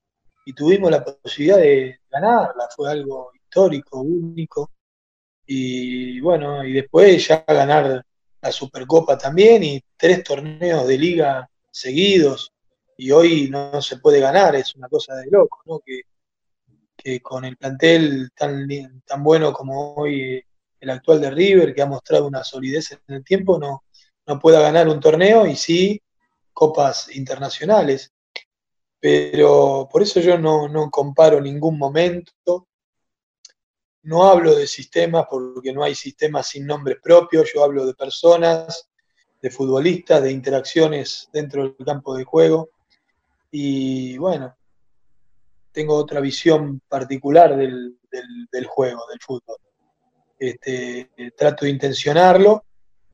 [0.57, 2.69] tuvimos la posibilidad de ganarla.
[2.75, 4.71] Fue algo histórico, único.
[5.45, 8.03] Y bueno, y después ya ganar
[8.49, 12.53] la Supercopa también y tres torneos de liga seguidos.
[12.97, 15.79] Y hoy no se puede ganar, es una cosa de loco, ¿no?
[15.81, 16.03] Que,
[16.97, 18.67] que con el plantel tan,
[19.07, 20.43] tan bueno como hoy
[20.81, 23.85] el actual de River, que ha mostrado una solidez en el tiempo, no,
[24.27, 26.01] no pueda ganar un torneo y sí
[26.53, 28.13] copas internacionales.
[29.01, 32.68] Pero por eso yo no, comparo ningún momento.
[34.03, 38.89] No hablo de sistemas porque no hay sistemas sin nombres propios, yo hablo de personas,
[39.41, 42.71] de futbolistas, de interacciones dentro del campo de juego.
[43.51, 44.57] Y bueno,
[45.73, 47.99] tengo otra visión particular del,
[48.67, 49.57] juego, del fútbol.
[50.39, 52.65] Este, trato de intencionarlo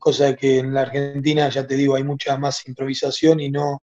[0.05, 3.81] cosa que en la Argentina, ya te digo, hay mucha más improvisación y no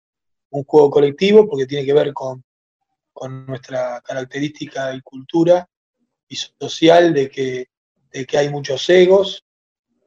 [0.51, 2.45] un juego colectivo, porque tiene que ver con,
[3.49, 5.69] nuestra característica y cultura
[6.29, 7.67] y social de que,
[8.13, 9.45] de que hay muchos egos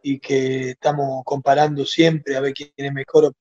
[0.01, 3.34] y que estamos comparando siempre a ver quién es mejor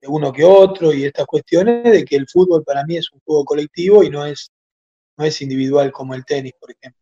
[0.00, 3.20] de uno que otro y estas cuestiones de que el fútbol para mí es un
[3.24, 4.50] juego colectivo y no es,
[5.16, 7.00] no es individual como el tenis, por ejemplo.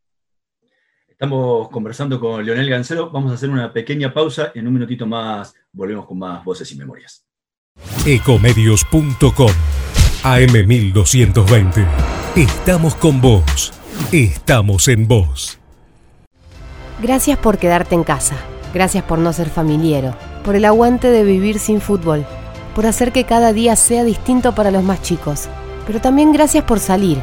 [1.08, 3.10] Estamos conversando con Leonel Gancero.
[3.10, 4.52] Vamos a hacer una pequeña pausa.
[4.54, 7.26] En un minutito más volvemos con más voces y memorias.
[8.06, 9.50] Ecomedios.com
[10.22, 11.86] AM1220.
[12.36, 13.79] Estamos con vos.
[14.12, 15.58] Estamos en vos.
[17.00, 18.36] Gracias por quedarte en casa.
[18.74, 20.14] Gracias por no ser familiero.
[20.44, 22.26] Por el aguante de vivir sin fútbol.
[22.74, 25.48] Por hacer que cada día sea distinto para los más chicos.
[25.86, 27.20] Pero también gracias por salir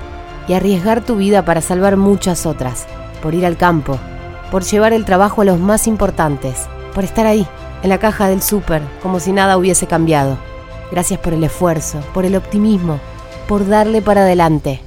[0.47, 2.88] y arriesgar tu vida para salvar muchas otras
[3.21, 3.99] por ir al campo,
[4.51, 7.47] por llevar el trabajo a los más importantes, por estar ahí,
[7.84, 10.38] en la caja del súper, como si nada hubiese cambiado.
[10.91, 12.99] Gracias por el esfuerzo, por el optimismo,
[13.47, 14.82] por darle para adelante.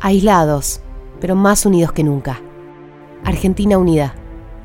[0.00, 0.80] Aislados,
[1.26, 2.40] pero más unidos que nunca.
[3.24, 4.14] Argentina Unida.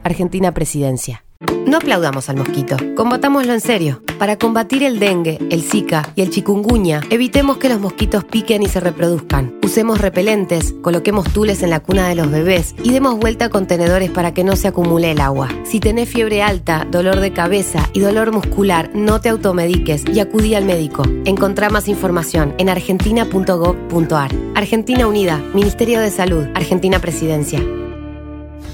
[0.04, 1.26] Argentina Presidencia.
[1.66, 4.04] No aplaudamos al mosquito, combatámoslo en serio.
[4.20, 8.68] Para combatir el dengue, el zika y el chikungunya, evitemos que los mosquitos piquen y
[8.68, 13.46] se reproduzcan Usemos repelentes, coloquemos tules en la cuna de los bebés y demos vuelta
[13.46, 15.48] a contenedores para que no se acumule el agua.
[15.64, 20.56] Si tenés fiebre alta, dolor de cabeza y dolor muscular, no te automediques y acudí
[20.56, 21.04] al médico.
[21.24, 24.32] Encontrá más información en argentina.gov.ar.
[24.56, 27.62] Argentina Unida, Ministerio de Salud, Argentina Presidencia.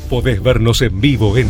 [0.09, 1.47] Podés vernos en vivo en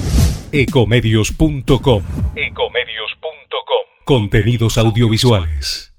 [0.52, 2.04] ecomedios.com.
[2.36, 3.86] Ecomedios.com.
[4.04, 5.94] Contenidos audiovisuales.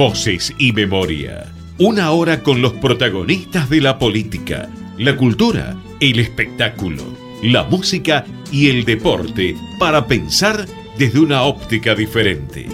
[0.00, 1.52] Voces y memoria.
[1.76, 7.02] Una hora con los protagonistas de la política, la cultura, el espectáculo,
[7.42, 10.64] la música y el deporte para pensar
[10.96, 12.66] desde una óptica diferente.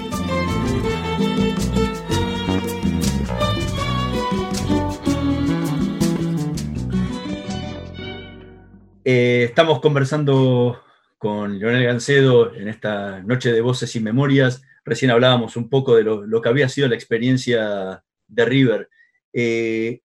[9.04, 10.80] Eh, estamos conversando
[11.18, 14.62] con Leonel Gancedo en esta noche de voces y memorias.
[14.86, 18.88] Recién hablábamos un poco de lo, que había sido la experiencia de River.
[19.32, 20.00] Eh,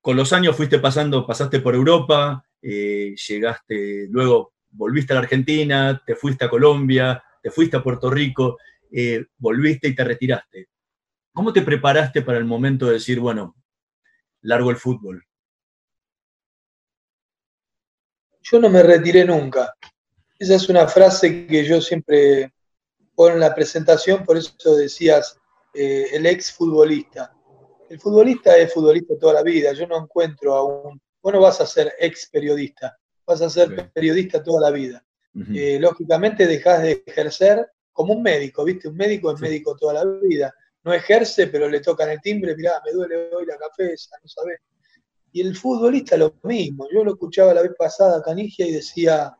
[0.00, 6.02] con los años fuiste pasando, pasaste por Europa, eh, llegaste, luego volviste a la Argentina,
[6.04, 8.58] te fuiste a Colombia, te fuiste a Puerto Rico,
[9.38, 10.68] volviste y te retiraste.
[11.32, 13.54] ¿Cómo te preparaste para el momento de decir, bueno,
[14.40, 15.24] largo el fútbol?
[18.42, 19.74] yo no me retiré nunca.
[20.38, 22.52] Esa es una frase que yo siempre
[23.18, 25.38] en la presentación, por eso decías
[25.74, 27.34] eh, el ex futbolista.
[27.88, 31.00] El futbolista es futbolista toda la vida, yo no encuentro a un...
[31.22, 35.04] Vos no vas a ser ex periodista, vas a ser periodista toda la vida.
[35.54, 38.88] Eh, lógicamente dejas de ejercer como un médico, ¿viste?
[38.88, 40.52] Un médico es médico toda la vida.
[40.84, 44.58] No ejerce, pero le tocan el timbre, mirá, me duele hoy la cabeza, no sabes
[45.32, 46.86] y el futbolista lo mismo.
[46.92, 49.34] Yo lo escuchaba la vez pasada Canigia y decía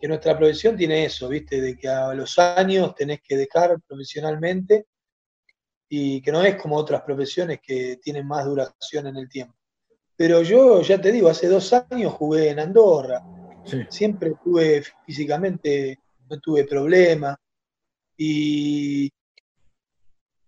[0.00, 1.60] que nuestra profesión tiene eso, ¿viste?
[1.60, 4.86] De que a los años tenés que dejar profesionalmente
[5.88, 9.54] y que no es como otras profesiones que tienen más duración en el tiempo.
[10.16, 13.22] Pero yo, ya te digo, hace dos años jugué en Andorra.
[13.88, 15.98] Siempre tuve físicamente,
[16.28, 17.36] no tuve problemas.
[18.16, 19.10] Y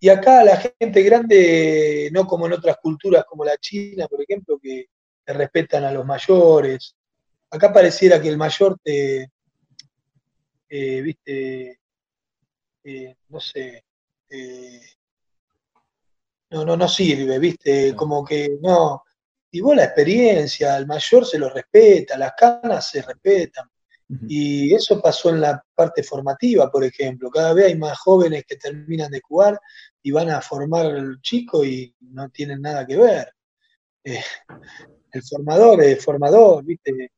[0.02, 4.58] y acá la gente grande, no como en otras culturas como la China, por ejemplo,
[4.60, 4.86] que,
[5.24, 6.96] respetan a los mayores.
[7.48, 9.30] Acá pareciera que el mayor te,
[10.74, 11.80] eh, viste,
[12.82, 13.84] eh, no sé,
[14.30, 14.80] eh,
[16.48, 19.02] no, no, no sirve, viste, como que no.
[19.50, 23.68] Y vos la experiencia, el mayor se lo respeta, las canas se respetan.
[24.28, 27.30] Y eso pasó en la parte formativa, por ejemplo.
[27.30, 29.58] Cada vez hay más jóvenes que terminan de jugar
[30.02, 33.32] y van a formar al chico y no tienen nada que ver.
[34.04, 34.22] Eh,
[35.12, 37.10] el formador es formador, ¿viste?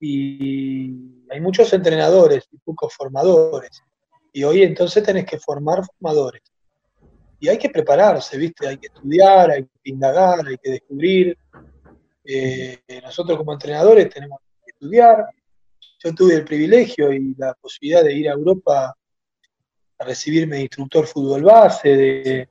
[0.00, 3.82] Y hay muchos entrenadores y pocos formadores.
[4.32, 6.42] Y hoy entonces tenés que formar formadores.
[7.40, 8.66] Y hay que prepararse, ¿viste?
[8.66, 11.38] Hay que estudiar, hay que indagar, hay que descubrir.
[12.24, 15.26] Eh, nosotros como entrenadores tenemos que estudiar,
[16.04, 18.94] yo tuve el privilegio y la posibilidad de ir a Europa
[19.98, 22.48] a recibirme de instructor fútbol base, de,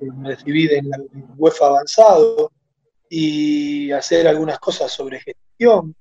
[0.00, 0.98] me recibí en la
[1.36, 2.52] UEFA avanzado
[3.08, 5.94] y hacer algunas cosas sobre gestión.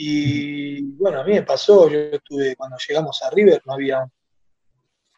[0.00, 4.08] Y bueno, a mí me pasó, yo estuve, cuando llegamos a River no había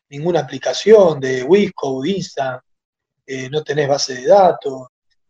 [0.09, 2.65] ninguna aplicación de Wisco, Insta,
[3.27, 4.89] eh, no tenés base de datos,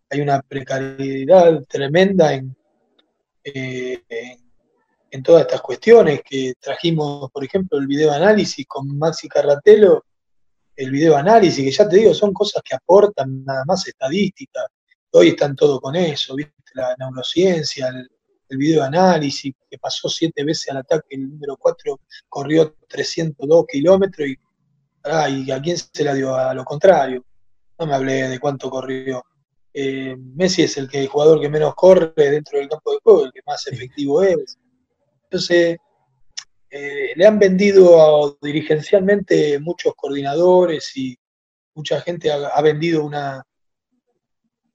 [0.08, 2.56] hay una precariedad tremenda en,
[3.44, 4.50] eh, en
[5.10, 10.04] en todas estas cuestiones que trajimos, por ejemplo, el video análisis con Maxi Carratelo,
[10.76, 14.60] el video análisis, que ya te digo, son cosas que aportan nada más estadística.
[15.10, 16.54] Hoy están todo con eso, ¿viste?
[16.74, 18.08] La neurociencia, el,
[18.58, 24.36] video análisis, que pasó siete veces al ataque, el número 4 corrió 302 kilómetros y,
[25.44, 27.24] y a quién se la dio a lo contrario.
[27.78, 29.24] No me hablé de cuánto corrió.
[29.72, 33.24] Eh, Messi es el, que, el jugador que menos corre dentro del campo de juego,
[33.24, 34.58] el que más efectivo es.
[35.24, 35.78] Entonces,
[36.70, 41.18] eh, le han vendido dirigencialmente muchos coordinadores y
[41.74, 43.44] mucha gente ha, vendido una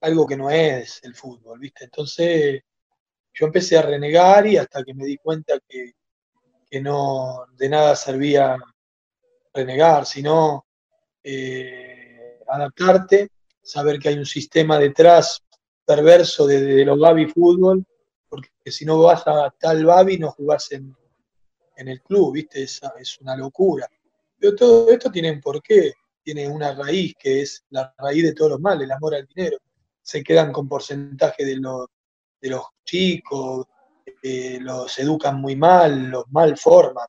[0.02, 1.86] algo que no es el fútbol, ¿viste?
[1.86, 2.62] Entonces,
[3.36, 5.92] yo empecé a renegar y hasta que me di cuenta que,
[6.82, 8.58] no de nada servía
[9.54, 10.66] renegar, sino
[11.24, 13.30] eh, adaptarte,
[13.62, 15.42] saber que hay un sistema detrás
[15.86, 17.86] perverso de, los Gaby Fútbol
[18.28, 20.94] porque si no vas a tal Babi no jugás en,
[21.78, 22.64] el club, ¿viste?
[22.64, 23.88] Es, es una locura.
[24.38, 28.52] Pero todo esto tiene un porqué, tiene una raíz que es la raíz de todos
[28.52, 29.58] los males, el amor al dinero.
[30.02, 31.88] Se quedan con porcentaje de los,
[32.46, 33.66] de los chicos,
[34.22, 37.08] eh, los educan muy mal, los mal forman.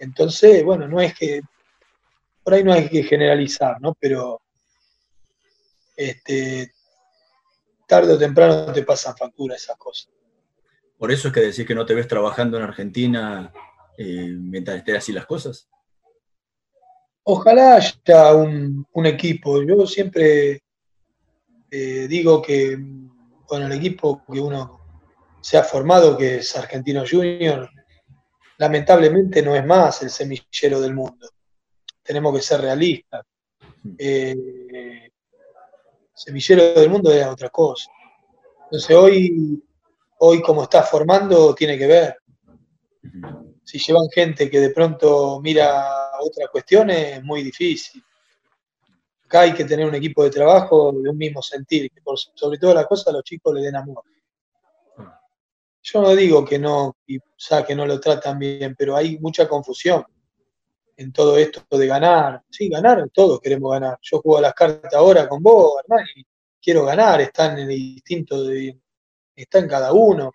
[0.00, 1.42] Entonces, bueno, no es que,
[2.42, 3.94] por ahí no hay que generalizar, ¿no?
[4.00, 4.42] Pero
[5.96, 6.72] este,
[7.86, 10.10] tarde o temprano te pasan factura esas cosas.
[10.98, 13.52] Por eso es que decís que no te ves trabajando en Argentina
[13.96, 15.68] eh, mientras estén así las cosas.
[17.22, 19.62] Ojalá haya un, equipo.
[19.62, 20.64] Yo siempre
[21.70, 22.76] eh, digo que
[23.52, 24.80] con el equipo que uno
[25.42, 27.68] se ha formado, que es Argentino Junior,
[28.56, 31.28] lamentablemente no es más el semillero del mundo.
[32.02, 33.26] Tenemos que ser realistas.
[33.98, 35.10] Eh,
[36.14, 37.90] semillero del mundo es otra cosa.
[38.64, 39.62] Entonces hoy,
[40.20, 42.16] hoy como está formando, tiene que ver.
[43.64, 48.02] Si llevan gente que de pronto mira otras cuestiones, es muy difícil.
[49.32, 52.58] Acá hay que tener un equipo de trabajo de un mismo sentir, que por sobre
[52.58, 54.04] todas las cosas los chicos le den amor.
[55.80, 56.98] Yo no digo que no,
[57.34, 60.04] sea, que no lo tratan bien, pero hay mucha confusión
[60.98, 62.42] en todo esto de ganar.
[62.50, 63.98] Sí, ganar, todos queremos ganar.
[64.02, 66.26] Yo juego a las cartas ahora con vos, hermano, y
[66.60, 68.78] quiero ganar, está en el instinto de,
[69.34, 70.30] está en cada uno.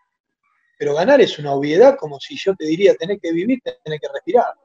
[0.75, 4.07] Pero ganar es una obviedad, como si yo te diría, tenés que vivir, tenés que
[4.11, 4.55] respirar.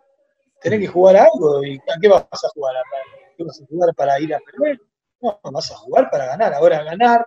[0.58, 2.76] Tenés que jugar a algo, ¿y a qué vas a jugar?
[2.76, 4.80] ¿A ¿Qué vas a jugar para ir a perder?
[5.20, 6.54] No, vas a jugar para ganar.
[6.54, 7.26] Ahora, ganar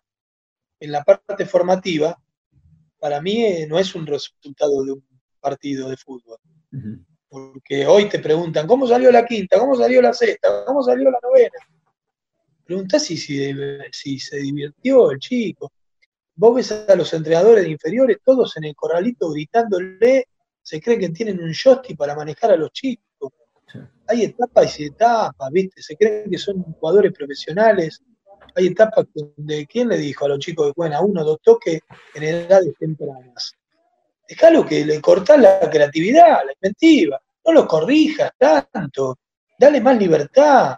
[0.80, 2.18] en la parte formativa,
[3.00, 5.06] para mí eh, no es un resultado de un
[5.40, 6.38] partido de fútbol.
[7.28, 9.60] Porque hoy te preguntan, ¿cómo salió la quinta?
[9.60, 10.66] ¿Cómo salió la sexta?
[10.66, 11.58] ¿Cómo salió la novena?
[12.64, 15.72] Preguntás si, si, se divirtió el chico.
[16.36, 20.28] Vos ves a los entrenadores inferiores, todos en el corralito gritándole,
[20.62, 23.05] se creen que tienen un joystick para manejar a los chicos.
[24.08, 25.82] Hay etapas y etapas, ¿viste?
[25.82, 28.02] Se creen que son jugadores profesionales.
[28.56, 31.80] Hay etapas donde, ¿quién le dijo a los chicos que juegan a uno dos toques
[32.14, 33.54] en edades tempranas?
[34.28, 39.20] Déjalo que le cortás la creatividad, la inventiva no lo corrijas tanto,
[39.58, 40.78] dale más libertad.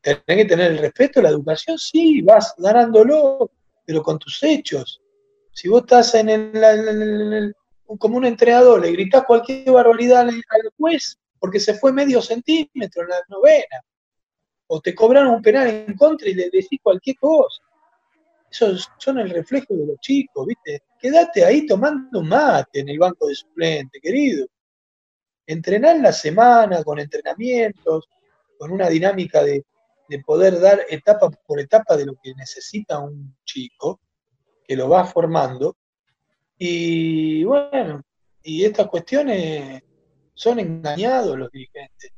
[0.00, 3.50] Tenés que tener el respeto, la educación, sí, vas ganándolo,
[3.84, 5.00] pero con tus hechos.
[5.52, 7.54] Si vos estás en el,
[7.98, 10.42] como un entrenador, le gritás cualquier barbaridad al,
[10.76, 13.82] juez porque se fue medio centímetro en la novena,
[14.68, 17.62] o te cobraron un penal en contra y le decís cualquier cosa.
[18.50, 20.82] Esos son el reflejo de los chicos, ¿viste?
[20.98, 24.46] Quédate ahí tomando mate en el banco de suplente, querido
[25.48, 28.08] entrenar la semana con entrenamientos,
[28.58, 29.64] con una dinámica de,
[30.24, 34.00] poder dar etapa por etapa de lo que necesita un chico,
[34.64, 35.76] que lo va formando.
[36.56, 38.02] Y bueno,
[38.42, 39.82] y estas cuestiones
[40.38, 42.12] son engañados los dirigentes.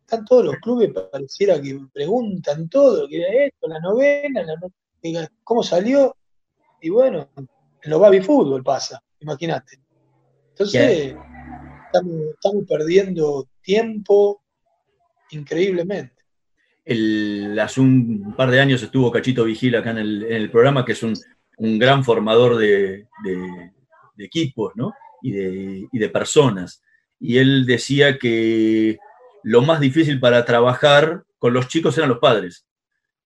[0.00, 5.62] Están todos los clubes, pareciera que preguntan todo, que era esto, la novena, la cómo
[5.62, 6.16] salió.
[6.80, 7.48] Y bueno, en
[7.90, 9.78] los baby fútbol pasa, imagínate.
[10.50, 11.14] Entonces,
[11.86, 14.42] estamos, perdiendo tiempo
[15.30, 16.16] increíblemente.
[17.60, 21.14] hace un par de años estuvo Cachito Vigil acá en el, programa, que es un,
[21.78, 23.06] gran formador de,
[24.18, 24.72] equipos
[25.22, 25.30] y,
[25.98, 26.82] de, personas.
[27.26, 28.98] Y él decía que
[29.42, 32.66] lo más difícil para trabajar con los chicos eran los padres,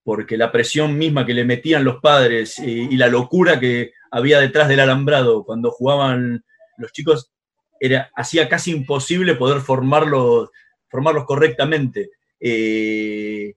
[0.04, 4.68] porque la presión misma que le metían los padres y la locura que había detrás
[4.68, 6.44] del alambrado cuando jugaban
[6.76, 7.32] los chicos
[7.80, 10.50] era, hacía casi imposible poder formarlos,
[10.88, 12.10] formarlos correctamente.
[12.38, 13.56] Eh,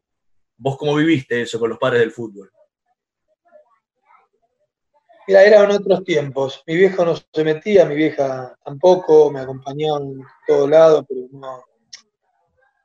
[0.57, 2.51] ¿Vos cómo viviste eso con los padres del fútbol?
[5.31, 6.61] Mira, eran otros tiempos.
[6.67, 11.63] Mi viejo no se metía, mi vieja tampoco, me acompañó en todo lado, pero no.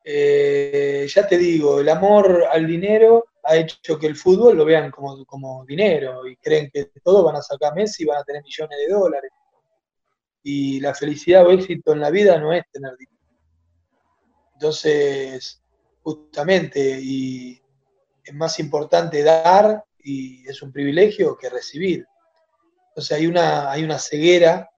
[0.04, 4.92] Eh, ya te digo, el amor al dinero ha hecho que el fútbol lo vean
[4.92, 8.44] como, como dinero y creen que todos van a sacar Messi y van a tener
[8.44, 9.32] millones de dólares
[10.44, 13.18] y la felicidad o éxito en la vida no es tener dinero.
[14.52, 15.60] Entonces,
[16.00, 17.60] justamente, y
[18.22, 22.06] es más importante dar y es un privilegio que recibir.
[22.96, 24.70] Entonces hay una, hay una ceguera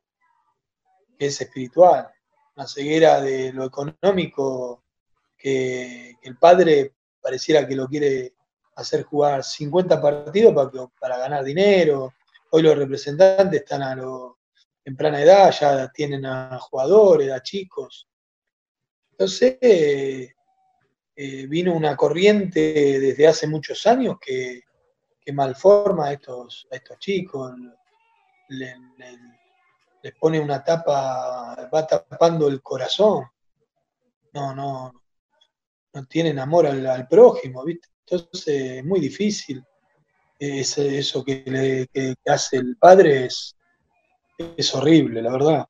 [1.16, 2.08] que es espiritual,
[2.56, 4.82] una ceguera de lo económico
[5.36, 8.34] que, el padre pareciera que lo quiere
[8.74, 12.14] hacer jugar 50 partidos para, para ganar dinero.
[12.50, 14.32] Hoy los representantes están a los
[14.82, 18.08] temprana edad, ya tienen a jugadores, a chicos.
[19.12, 20.34] Entonces, eh,
[21.46, 24.62] vino una corriente desde hace muchos años que,
[25.32, 27.52] malforma a estos, estos chicos,
[28.48, 33.24] les pone una tapa, va tapando el corazón.
[34.32, 34.92] No, no,
[35.94, 37.88] no tienen amor al, prójimo, ¿viste?
[38.06, 39.62] Entonces es muy difícil.
[40.38, 43.56] eso que, le, que hace el padre es,
[44.56, 45.66] es horrible, la verdad.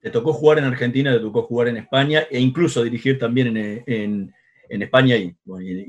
[0.00, 4.34] Te tocó jugar en Argentina, te tocó jugar en España e incluso dirigir también en,
[4.68, 5.36] España y,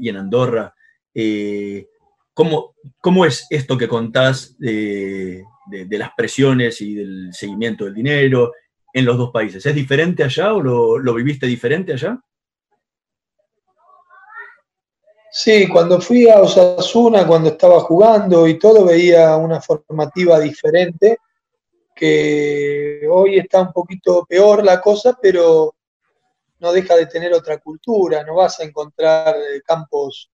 [0.09, 0.75] en Andorra.
[1.13, 1.87] Eh,
[2.33, 5.43] ¿cómo, ¿cómo, es esto que contás de,
[5.89, 8.53] las presiones y del seguimiento del dinero
[8.93, 9.65] en los dos países?
[9.65, 12.19] ¿Es diferente allá o lo, viviste diferente allá?
[15.33, 21.19] Sí, cuando fui a Osasuna, cuando estaba jugando y todo, veía una formativa diferente,
[21.95, 25.75] que hoy está un poquito peor la cosa, pero
[26.59, 30.30] no deja de tener otra cultura, no vas a encontrar eh, campos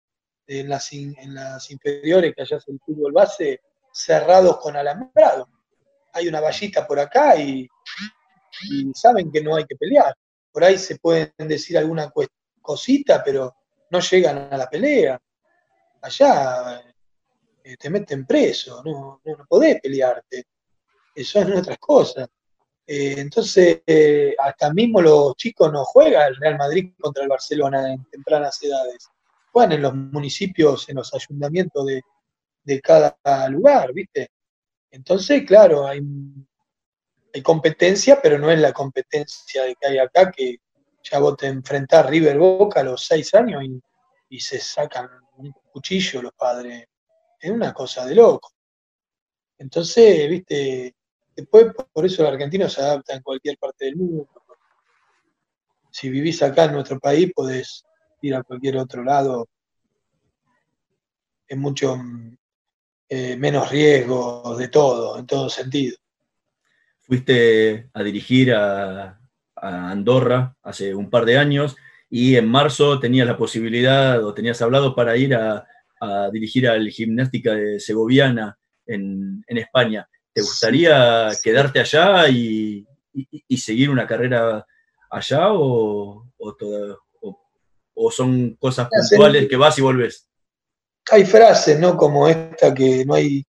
[0.48, 5.50] en las, en las inferiores, que allá es el fútbol base, cerrados con alambrado.
[6.14, 7.68] Hay una vallita por acá y,
[8.94, 10.16] saben que no hay que pelear.
[10.52, 12.12] Por ahí se pueden decir alguna
[12.62, 13.56] cosita, pero
[13.92, 15.20] no llegan a la pelea.
[16.02, 16.82] Allá
[17.64, 20.46] eh, te meten preso, no, no, no podés pelearte.
[21.14, 22.30] Eso es otras cosas.
[22.86, 27.92] Eh, entonces, eh, hasta mismo los chicos no juegan el Real Madrid contra el Barcelona
[27.92, 29.10] en tempranas edades.
[29.58, 34.30] Juegan en los municipios, en los ayuntamientos de, cada lugar, ¿viste?
[34.92, 36.02] Entonces, claro, hay,
[37.34, 40.58] hay, competencia, pero no es la competencia que hay acá, que
[41.02, 43.82] ya vos te enfrentás River Boca a los seis años y,
[44.30, 46.86] y se sacan un cuchillo los padres.
[47.40, 48.52] Es una cosa de loco.
[49.58, 50.98] Entonces, viste,
[51.38, 54.28] Después, por eso el argentino se adapta en cualquier parte del mundo.
[55.92, 57.86] Si vivís acá en nuestro país, podés
[58.22, 59.48] ir a cualquier otro lado.
[61.48, 61.98] Es mucho
[63.10, 65.98] eh, menos riesgo de todo, en todo sentido.
[67.00, 69.20] Fuiste a dirigir a,
[69.60, 71.76] Andorra hace un par de años
[72.12, 75.66] y en marzo tenías la posibilidad o tenías hablado para ir a,
[76.32, 78.56] dirigir al Gimnástica de Segoviana
[78.86, 80.08] en, en España.
[80.38, 82.86] ¿Te gustaría quedarte allá y,
[83.58, 84.64] seguir una carrera
[85.10, 86.58] allá o, o,
[88.12, 90.28] son cosas puntuales que vas y volvés?
[91.12, 91.96] Hay frases, ¿no?
[91.96, 93.44] Como esta que no hay,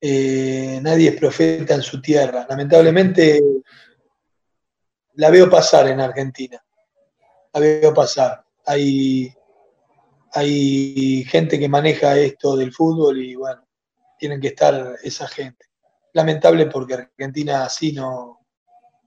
[0.00, 2.46] eh, nadie es profeta en su tierra.
[2.48, 3.40] Lamentablemente
[5.14, 6.62] la veo pasar en Argentina.
[7.52, 8.44] La veo pasar.
[8.66, 9.32] Hay,
[10.32, 13.66] hay gente que maneja esto del fútbol y bueno,
[14.18, 15.66] tienen que estar esa gente
[16.12, 18.46] lamentable porque Argentina así no,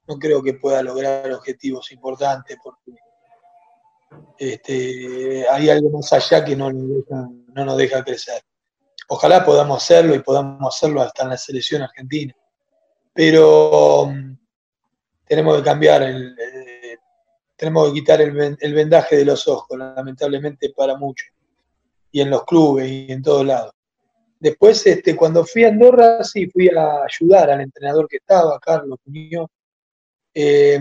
[0.08, 2.92] no creo que pueda lograr objetivos importantes porque
[4.38, 8.42] este, hay algo más allá que no nos, deja, crecer.
[9.08, 12.34] Ojalá podamos hacerlo y podamos hacerlo hasta en la selección argentina.
[13.14, 14.38] Pero um,
[15.26, 16.98] tenemos que cambiar, el, eh,
[17.56, 21.30] tenemos que quitar el, el vendaje de los ojos, lamentablemente para muchos.
[22.12, 23.74] Y en los clubes y en todos lados.
[24.40, 29.00] Después, este, cuando fui a Andorra, sí, fui a ayudar al entrenador que estaba, Carlos
[29.06, 29.50] Muñoz.
[30.34, 30.80] Eh,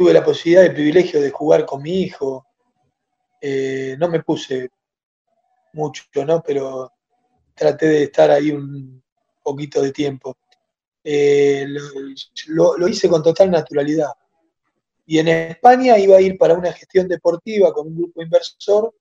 [0.00, 2.46] tuve la posibilidad, el privilegio de jugar con mi hijo.
[3.38, 4.70] Eh, no me puse
[5.74, 6.42] mucho, ¿no?
[6.42, 6.90] Pero
[7.54, 9.02] traté de estar ahí un
[9.42, 10.38] poquito de tiempo.
[11.04, 11.66] Eh,
[12.46, 14.08] lo, hice con total naturalidad.
[15.04, 18.94] Y en España iba a ir para una gestión deportiva con un grupo inversor,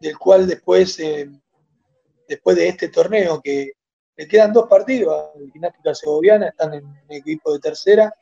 [0.00, 1.00] del cual después
[2.26, 3.70] después de este torneo, que
[4.16, 8.12] le quedan dos partidos, el Gimnástica Segoviana están en el equipo de tercera,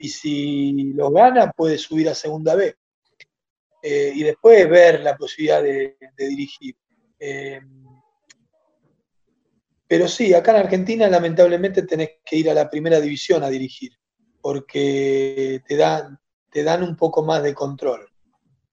[0.00, 2.74] y si lo gana puede subir a segunda B.
[3.82, 6.74] Eh, y después ver la posibilidad de, dirigir.
[7.18, 7.60] Eh,
[9.86, 13.92] pero sí, acá en Argentina lamentablemente tenés que ir a la primera división a dirigir,
[14.40, 16.18] porque te dan,
[16.50, 18.08] te dan un poco más de control.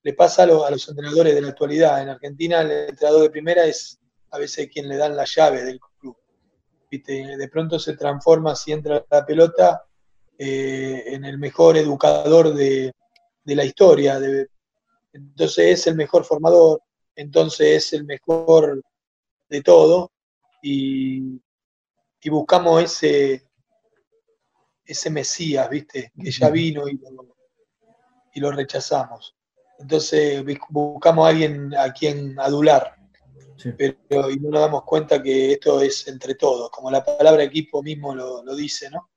[0.03, 2.01] Le pasa a, a los entrenadores de la actualidad.
[2.01, 3.99] En Argentina el entrenador de primera es
[4.31, 6.15] a veces quien le dan la llave del club.
[6.89, 9.86] De pronto se transforma, si entra la pelota,
[10.37, 12.93] eh, en el mejor educador de,
[13.45, 14.19] la historia.
[15.13, 16.81] entonces es el mejor formador,
[17.15, 18.83] entonces es el mejor
[19.49, 20.11] de todo.
[20.61, 21.41] Y,
[22.29, 23.47] buscamos ese,
[24.83, 26.11] ese Mesías, ¿viste?
[26.21, 26.99] Que ya vino y
[28.33, 29.33] y lo rechazamos.
[29.79, 32.97] Entonces buscamos a alguien a quien adular
[33.77, 37.81] pero y no nos damos cuenta que esto es entre todos, como la palabra equipo
[37.81, 39.09] mismo lo, dice, ¿no?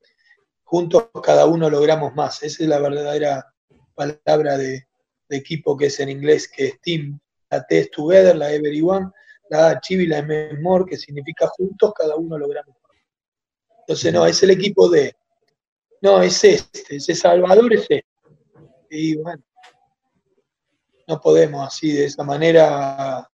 [0.71, 2.45] Juntos cada uno logramos más.
[2.45, 3.45] Esa es la verdadera
[3.93, 4.87] palabra de,
[5.29, 7.19] equipo que es en inglés, que es team.
[7.51, 9.11] La T es together, la everyone,
[9.49, 12.97] la A chivi, la M more, que significa juntos cada uno logramos más.
[13.81, 15.13] Entonces, no, es el equipo de.
[16.03, 18.07] No, es este, ese Salvador es este.
[18.91, 19.43] Y bueno,
[21.09, 23.29] no podemos así, de esa manera,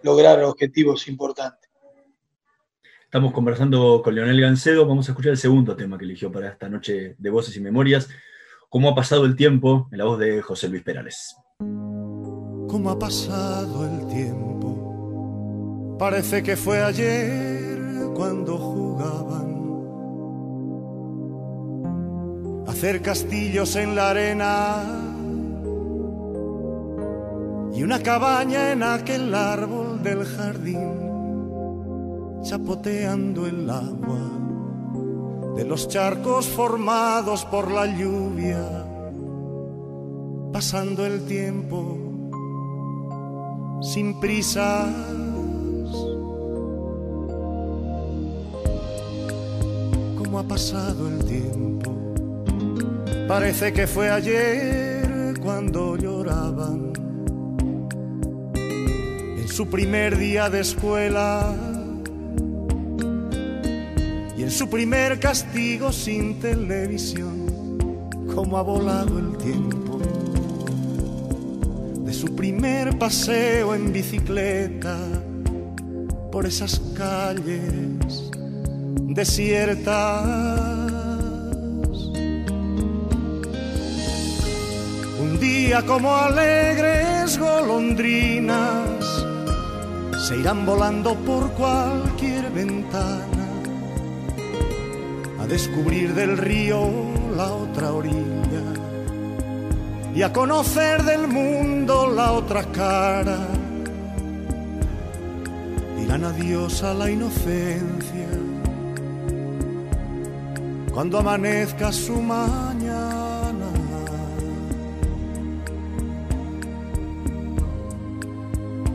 [0.00, 1.63] lograr objetivos importantes.
[3.14, 6.68] Estamos conversando con Leonel Gancedo, vamos a escuchar el segundo tema que eligió para esta
[6.68, 8.08] noche de Voces y Memorias,
[8.68, 11.36] cómo ha pasado el tiempo en la voz de José Luis Perales.
[11.60, 15.96] ¿Cómo ha pasado el tiempo?
[15.96, 17.78] Parece que fue ayer
[18.16, 19.62] cuando jugaban.
[22.66, 24.82] Hacer castillos en la arena
[27.72, 31.13] y una cabaña en aquel árbol del jardín,
[32.44, 34.20] chapoteando el agua
[35.56, 38.84] de los charcos formados por la lluvia,
[40.52, 41.96] pasando el tiempo
[43.80, 44.92] sin prisas.
[50.18, 51.96] ¿Cómo ha pasado el tiempo?
[53.26, 56.92] Parece que fue ayer cuando lloraban
[58.54, 61.73] en su primer día de escuela
[64.44, 67.78] en su primer castigo sin televisión.
[68.34, 69.84] ¿Cómo ha volado el tiempo?
[72.12, 74.96] su primer paseo en bicicleta
[76.30, 78.30] por esas calles
[79.16, 80.24] desiertas.
[85.20, 89.26] Un día como alegres golondrinas
[90.28, 93.33] se irán volando por cualquier ventana
[95.44, 96.88] a descubrir del río
[97.36, 98.64] la otra orilla
[100.14, 103.46] y a conocer del mundo la otra cara.
[105.98, 108.28] Dirán adiós a la inocencia
[110.94, 113.68] cuando amanezca su mañana.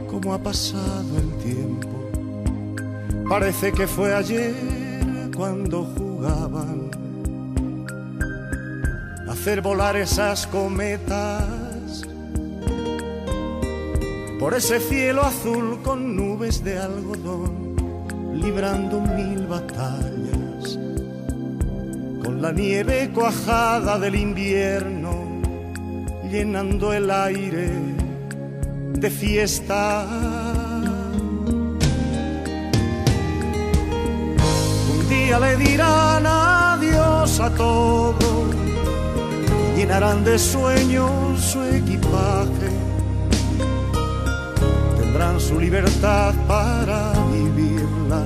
[0.10, 1.89] ¿Cómo ha pasado el tiempo?
[3.30, 4.56] Parece que fue ayer
[5.36, 6.91] cuando jugaban
[9.30, 12.03] hacer volar esas cometas
[14.38, 17.76] por ese cielo azul con nubes de algodón,
[18.34, 20.78] librando mil batallas
[22.24, 25.11] con la nieve cuajada del invierno,
[26.30, 27.72] llenando el aire
[28.93, 30.39] de fiesta.
[35.10, 38.39] Día le dirán adiós a todos
[39.80, 42.70] llenarán de sueños su equipaje,
[44.99, 48.24] tendrán su libertad para vivirla.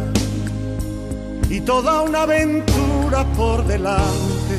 [1.49, 4.55] Y toda una aventura por delante.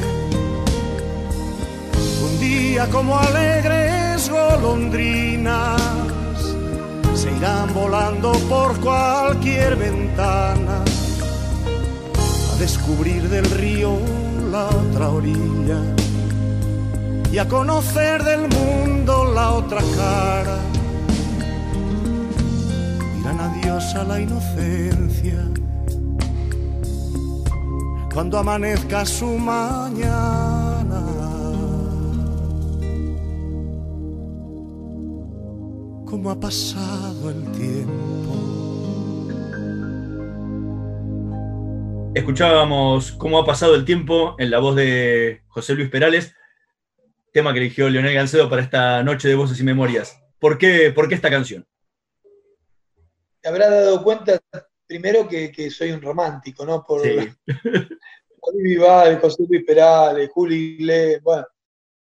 [2.27, 5.83] Un día como alegres golondrinas
[7.15, 10.94] se irán volando por cualquier ventana
[12.55, 13.99] a descubrir del río
[14.51, 15.81] la otra orilla
[17.33, 20.59] y a conocer del mundo la otra cara.
[23.17, 25.41] Dirán adiós a la inocencia
[28.13, 31.03] cuando amanezca su mañana.
[36.05, 38.14] ¿Cómo ha pasado el tiempo?
[42.15, 46.35] Escuchábamos cómo ha pasado el tiempo en la voz de José Luis Perales
[47.35, 50.23] tema que eligió Leonel Gancedo para esta noche de voces y memorias.
[50.39, 51.67] ¿Por qué, por qué esta canción?
[53.41, 54.41] Te habrás dado cuenta
[54.87, 56.85] primero que, soy un romántico, ¿no?
[56.85, 57.29] Por sí.
[58.55, 61.47] Vival, José Luis Perales, Juli Iglesias, bueno,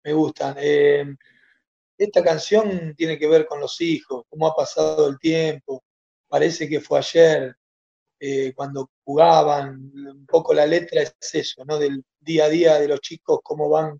[0.02, 0.56] me gustan.
[0.58, 1.14] Eh,
[1.96, 5.84] esta canción tiene que ver con los hijos, cómo ha pasado el tiempo.
[6.26, 7.54] Parece que fue ayer,
[8.22, 11.78] eh, cuando jugaban, un poco la letra es eso, ¿no?
[11.78, 13.98] Del día a día de los chicos, cómo van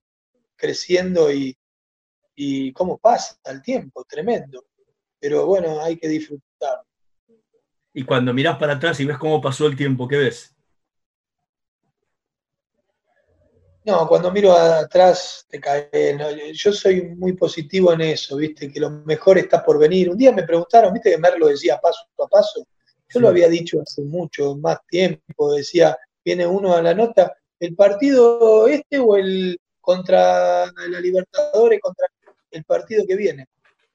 [0.57, 1.57] creciendo y,
[2.35, 4.67] y cómo pasa el tiempo, tremendo.
[5.19, 6.83] Pero bueno, hay que disfrutar.
[7.95, 10.55] Y cuando mirás para atrás y ves cómo pasó el tiempo, ¿qué ves?
[13.85, 16.19] No, cuando miro atrás te cae.
[16.53, 18.71] Yo soy muy positivo en eso, ¿viste?
[18.71, 20.11] Que lo mejor está por venir.
[20.11, 22.67] Un día me preguntaron, ¿viste que Merlo decía paso a paso?
[23.13, 25.53] Yo lo había dicho hace mucho, más tiempo.
[25.53, 32.07] Decía, viene uno a la nota, ¿el partido este o el, contra la Libertadores, contra
[32.51, 33.47] el partido que viene.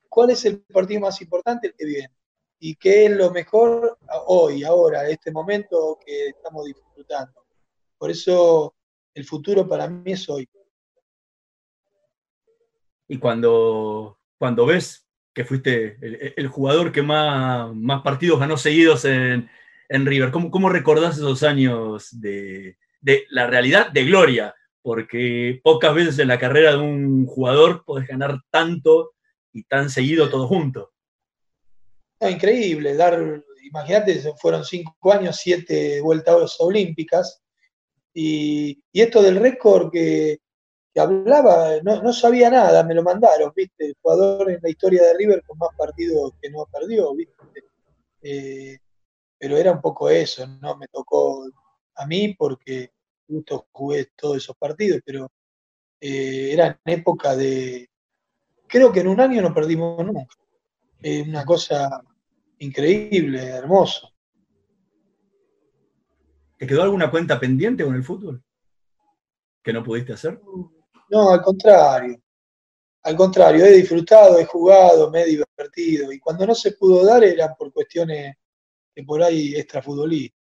[0.09, 1.68] ¿Cuál es el partido más importante?
[1.68, 2.11] El que viene.
[2.59, 3.97] ¿Y qué es lo mejor
[4.28, 7.45] hoy, ahora, en este momento que estamos disfrutando?
[7.97, 8.74] Por eso
[9.13, 10.47] el futuro para mí es hoy.
[13.07, 15.05] Y cuando, cuando ves
[15.36, 19.47] que fuiste el, jugador que más, más, partidos ganó seguidos en,
[19.88, 24.55] River, ¿cómo, ¿cómo, recordás esos años de, de la realidad de gloria?
[24.86, 29.13] porque pocas veces en la carrera de un jugador podés ganar tanto
[29.51, 30.91] y tan seguido todo junto.
[32.21, 37.41] increíble, dar, imagínate, fueron cinco años, siete vueltas olímpicas,
[38.13, 40.38] y, esto del récord que,
[41.01, 43.87] hablaba, no, sabía nada, me lo mandaron, ¿viste?
[43.87, 47.33] El jugador en la historia de River con más partidos que no perdió, ¿viste?
[48.21, 48.77] Eh,
[49.37, 51.47] pero era un poco eso, no me tocó
[51.95, 52.91] a mí porque
[53.27, 55.31] justo jugué todos esos partidos, pero
[55.99, 57.89] eh, era en época de,
[58.67, 60.35] creo que en un año no perdimos nunca.
[61.01, 62.01] Es una cosa
[62.59, 64.11] increíble, hermoso.
[66.57, 68.41] ¿Te quedó alguna cuenta pendiente con el fútbol?
[69.61, 70.39] ¿Que no pudiste hacer?
[71.10, 72.20] No, al contrario.
[73.03, 76.12] Al contrario, he disfrutado, he jugado, me he divertido.
[76.12, 78.36] Y cuando no se pudo dar eran por cuestiones
[78.93, 80.39] que por ahí extrafutbolistas.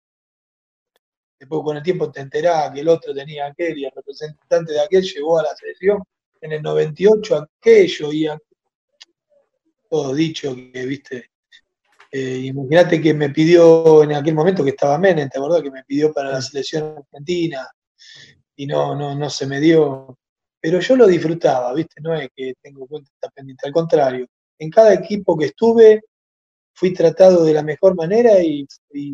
[1.39, 4.81] Después con el tiempo te enterás que el otro tenía aquel y el representante de
[4.81, 6.03] aquel llegó a la selección
[6.41, 8.29] en el 98 aquello y
[9.89, 11.31] todo dicho que, viste,
[12.13, 15.63] eh, imagínate que me pidió en aquel momento que estaba Menem, ¿te acordás?
[15.63, 17.69] Que me pidió para la selección argentina
[18.57, 20.19] y no, no, no se me dio.
[20.61, 22.01] Pero yo lo disfrutaba, ¿viste?
[22.01, 24.27] No es que tengo cuenta pendiente, al contrario.
[24.59, 26.03] En cada equipo que estuve
[26.75, 28.67] fui tratado de la mejor manera y,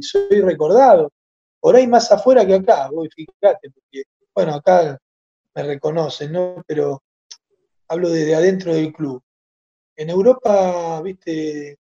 [0.02, 1.12] soy recordado.
[1.60, 4.02] Por ahí más afuera que acá, voy, fíjate, porque,
[4.34, 4.98] bueno, acá
[5.54, 6.62] me reconocen, ¿no?
[6.66, 7.02] Pero
[7.88, 9.22] hablo desde adentro del club.
[9.96, 11.78] En Europa, viste,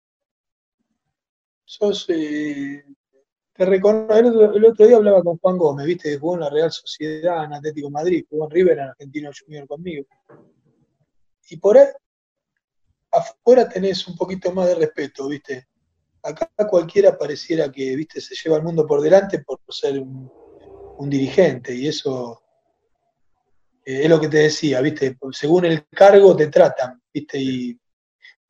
[1.65, 2.85] sos, eh,
[3.55, 7.44] te reconozco, el, otro día hablaba con Juan Gómez, viste, jugó en la Real Sociedad,
[7.44, 10.05] en Atlético Madrid, jugó en River, en Argentino Junior conmigo.
[11.48, 11.86] Y por ahí,
[13.12, 15.68] afuera tenés un poquito más de respeto, viste.
[16.22, 20.30] Acá cualquiera pareciera que, viste, se lleva el mundo por delante por ser un,
[20.98, 22.42] un dirigente, y eso
[23.84, 27.78] eh, es lo que te decía, viste, según el cargo te tratan, viste, y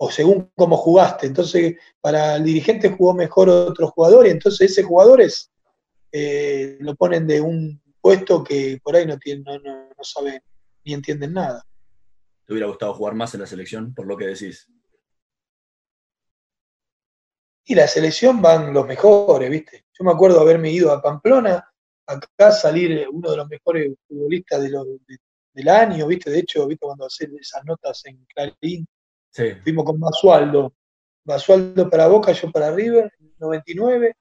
[0.05, 1.27] o según cómo jugaste.
[1.27, 5.51] Entonces, para el dirigente jugó mejor otro jugador y entonces ese jugador es,
[6.13, 10.43] eh, lo ponen de un puesto que por ahí no, tiene, no, no, saben
[10.85, 11.65] ni entienden nada.
[12.45, 14.69] ¿Te hubiera gustado jugar más en la selección, por lo que decís?
[17.65, 19.87] Y la selección van los mejores, ¿viste?
[19.99, 21.67] Yo me acuerdo haberme ido a Pamplona,
[22.07, 26.31] acá salir uno de los mejores futbolistas del año, ¿viste?
[26.31, 26.85] De hecho, ¿viste?
[26.85, 28.87] Cuando hacer esas notas en Clarín,
[29.35, 30.75] Fuimos con Basualdo.
[31.25, 34.15] Basualdo para Boca, yo para River, 99.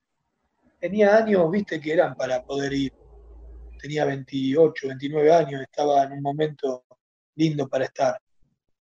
[0.80, 2.94] Tenía años, viste, que eran para poder ir.
[3.80, 6.86] Tenía 28, 29 años, estaba en un momento
[7.36, 8.20] lindo para estar.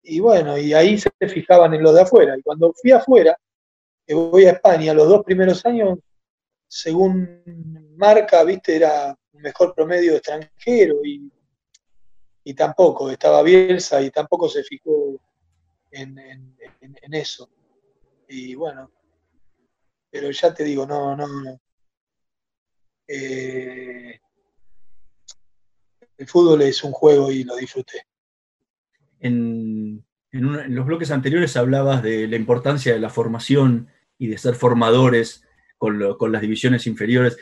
[0.02, 2.36] Y bueno, y ahí se fijaban en lo de afuera.
[2.38, 3.36] Y cuando fui afuera,
[4.06, 5.98] que voy a España, los dos primeros años,
[6.66, 7.42] según
[7.96, 11.30] marca, viste, era un mejor promedio extranjero y,
[12.44, 15.20] y tampoco estaba Bielsa y tampoco se fijó
[15.92, 17.50] en, eso.
[18.28, 18.90] Y bueno,
[20.10, 21.60] pero ya te digo, no, no.
[23.06, 24.20] Eh,
[26.16, 28.06] el fútbol es un juego y lo disfruté.
[29.20, 33.88] En, en, los bloques anteriores hablabas de la importancia de la formación
[34.18, 35.44] y de ser formadores
[35.76, 37.36] con, con, las divisiones inferiores.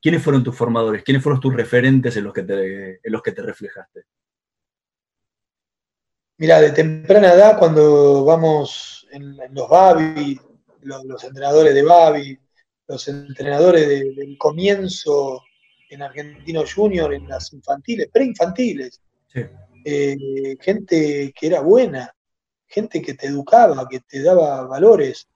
[0.00, 1.02] ¿Quiénes fueron tus formadores?
[1.02, 4.04] ¿Quiénes fueron tus referentes en los que en los que te reflejaste?
[6.38, 10.38] Mira, de temprana edad, cuando vamos en, los Babi,
[10.82, 12.38] los, entrenadores de Babi,
[12.86, 15.42] los entrenadores del comienzo
[15.88, 19.00] en Argentino Junior, en las infantiles, preinfantiles,
[19.82, 22.14] eh, gente que era buena,
[22.66, 25.26] gente que te educaba, que te daba valores.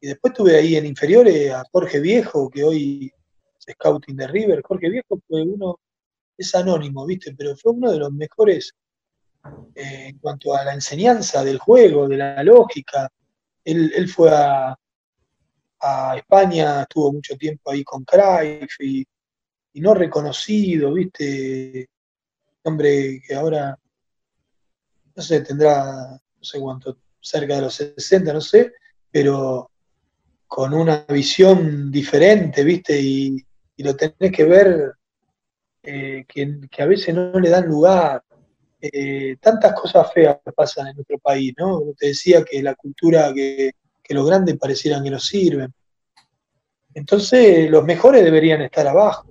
[0.00, 3.12] Y después tuve ahí en inferiores a Jorge Viejo, que hoy
[3.56, 4.62] es scouting de River.
[4.62, 5.78] Jorge Viejo fue uno,
[6.36, 7.36] es anónimo, ¿viste?
[7.38, 8.74] Pero fue uno de los mejores
[9.74, 13.10] eh, en cuanto a la enseñanza del juego, de la lógica.
[13.64, 14.76] Él, fue a,
[16.16, 19.06] España, estuvo mucho tiempo ahí con Cruyff y,
[19.74, 21.88] no reconocido, ¿viste?
[22.64, 23.78] Hombre que ahora,
[25.14, 28.72] no sé, tendrá, no sé cuánto, cerca de los 60, no sé,
[29.10, 29.70] pero
[30.46, 33.00] con una visión diferente, ¿viste?
[33.00, 33.36] Y,
[33.78, 34.92] lo tenés que ver
[35.82, 38.22] eh, que, que, a veces no le dan lugar.
[38.82, 41.82] Eh, tantas cosas feas pasan en nuestro país, ¿no?
[41.98, 43.72] Te decía que la cultura, que,
[44.08, 45.72] los grandes parecieran que nos sirven.
[46.94, 49.28] Entonces, los mejores deberían estar abajo,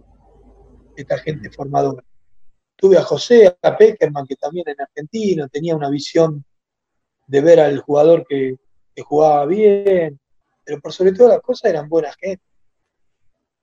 [0.96, 2.02] esta gente formadora.
[2.78, 6.46] Tuve a José, a Peckerman, que también en Argentina tenía una visión
[7.28, 8.56] de ver al jugador que,
[9.02, 10.20] jugaba bien,
[10.66, 12.44] pero por sobre todas las cosas eran buenas gente.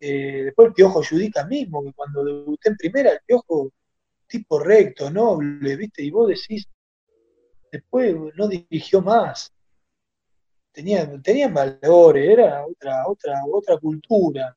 [0.01, 3.71] Eh, después el Piojo Judica mismo, que cuando debuté en primera, el Piojo
[4.27, 6.03] tipo recto, noble, ¿viste?
[6.03, 6.67] Y vos decís,
[7.71, 9.53] después no dirigió más.
[10.73, 14.57] tenían, tenían valores, era otra, otra, otra cultura,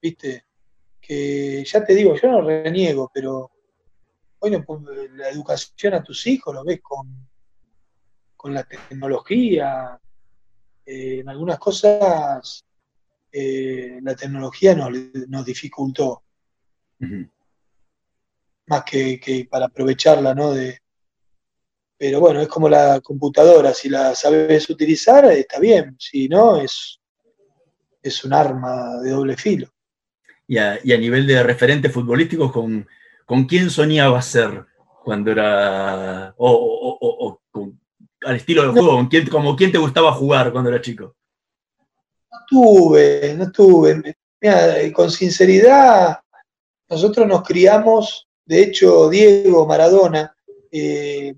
[0.00, 0.44] ¿viste?
[1.00, 3.50] Que ya te digo, yo no reniego, pero
[4.38, 4.50] hoy
[5.14, 7.28] la educación a tus hijos lo ves con,
[8.36, 9.98] con la tecnología.
[10.86, 12.64] Eh, en algunas cosas
[13.32, 14.90] eh, la tecnología nos,
[15.28, 16.22] nos dificultó.
[18.66, 20.52] Más que, que, para aprovecharla, ¿no?
[20.52, 20.78] De,
[21.96, 27.00] pero bueno, es como la computadora, si la sabes utilizar, está bien, si no, es,
[28.02, 29.72] es un arma de doble filo.
[30.46, 32.86] Y a, nivel de referente futbolístico, ¿con,
[33.24, 34.66] ¿con quién soñabas ser
[35.02, 37.40] cuando era, o,
[38.24, 41.16] al estilo del juego, ¿con quién, como quién te gustaba jugar cuando era chico?
[42.30, 44.14] No tuve, no tuve.
[44.40, 46.18] Mira, con sinceridad,
[46.88, 50.36] nosotros nos criamos, de hecho, Diego Maradona,
[50.70, 51.34] eh,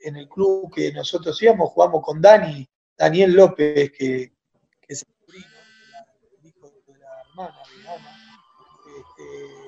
[0.00, 4.32] en el club que nosotros íbamos, jugamos con Dani, Daniel López, que,
[4.88, 8.36] es el hijo de la hermana de Ana.
[8.98, 9.60] Este,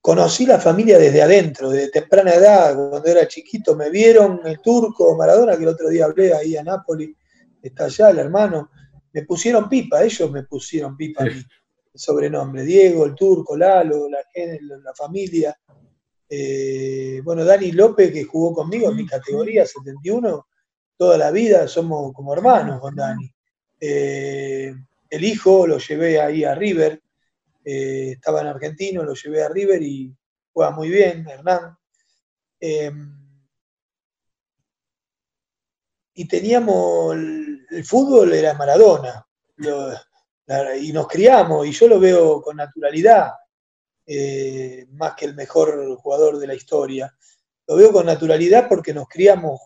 [0.00, 5.16] conocí la familia desde adentro, desde temprana edad, cuando era chiquito, me vieron el turco
[5.16, 7.10] Maradona, que el otro día hablé ahí a Nápoles,
[7.60, 8.70] está allá el hermano,
[9.12, 11.32] me pusieron pipa, ellos me pusieron pipa a mí,
[11.98, 14.20] sobrenombre, Diego, el turco, Lalo, la,
[14.82, 15.56] la familia,
[16.28, 20.46] eh, bueno, Dani López, que jugó conmigo en mi categoría 71,
[20.96, 23.32] toda la vida somos como hermanos con Dani.
[23.80, 24.74] Eh,
[25.08, 27.00] el hijo lo llevé ahí a River,
[27.64, 30.14] eh, estaba en Argentino, lo llevé a River y
[30.52, 31.76] juega muy bien, Hernán.
[36.14, 39.24] y teníamos, el, fútbol era Maradona,
[40.80, 43.32] y nos criamos, y yo lo veo con naturalidad.
[44.10, 47.14] Eh, más que el mejor jugador de la historia.
[47.66, 49.60] Lo veo con naturalidad porque nos criamos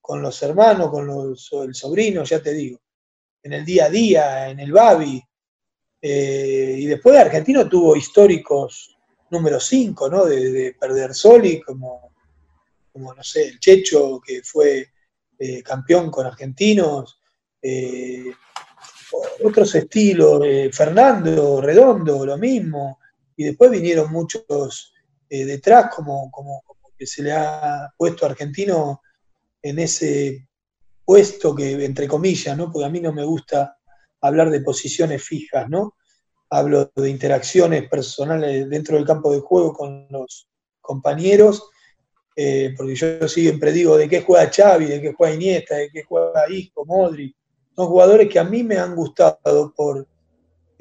[0.00, 2.80] con los hermanos, con los, el sobrino, ya te digo,
[3.42, 5.20] en el día a día, en el Babi.
[6.00, 8.96] Eh, y después Argentino tuvo históricos
[9.30, 10.24] número 5, ¿no?
[10.24, 12.14] De, perder Soli, como,
[12.92, 14.86] como, no sé, el Checho, que fue
[15.36, 17.20] eh, campeón con argentinos.
[19.44, 20.42] Otros estilos,
[20.72, 23.00] Fernando Redondo, lo mismo
[23.40, 24.92] y después vinieron muchos
[25.30, 26.62] eh, detrás, como, como,
[26.98, 29.00] que se le ha puesto a Argentino
[29.62, 30.46] en ese
[31.06, 32.70] puesto que, entre comillas, ¿no?
[32.70, 33.78] porque a mí no me gusta
[34.20, 35.96] hablar de posiciones fijas, ¿no?
[36.50, 40.46] Hablo de interacciones personales dentro del campo de juego con los
[40.82, 41.62] compañeros,
[42.36, 46.02] eh, porque yo siempre digo de qué juega Xavi, de qué juega Iniesta, de qué
[46.02, 47.34] juega Isco, Modri.
[47.74, 50.06] Son jugadores que a mí me han gustado por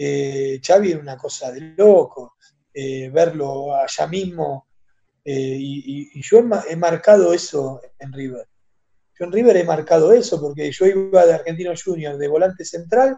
[0.02, 2.36] eh, Xavi era una cosa de loco.
[2.74, 4.68] Eh, verlo allá mismo.
[5.26, 8.48] Eh, y, yo he, marcado eso en River.
[9.20, 13.18] Yo en River he marcado eso porque yo iba de Argentino Junior de volante central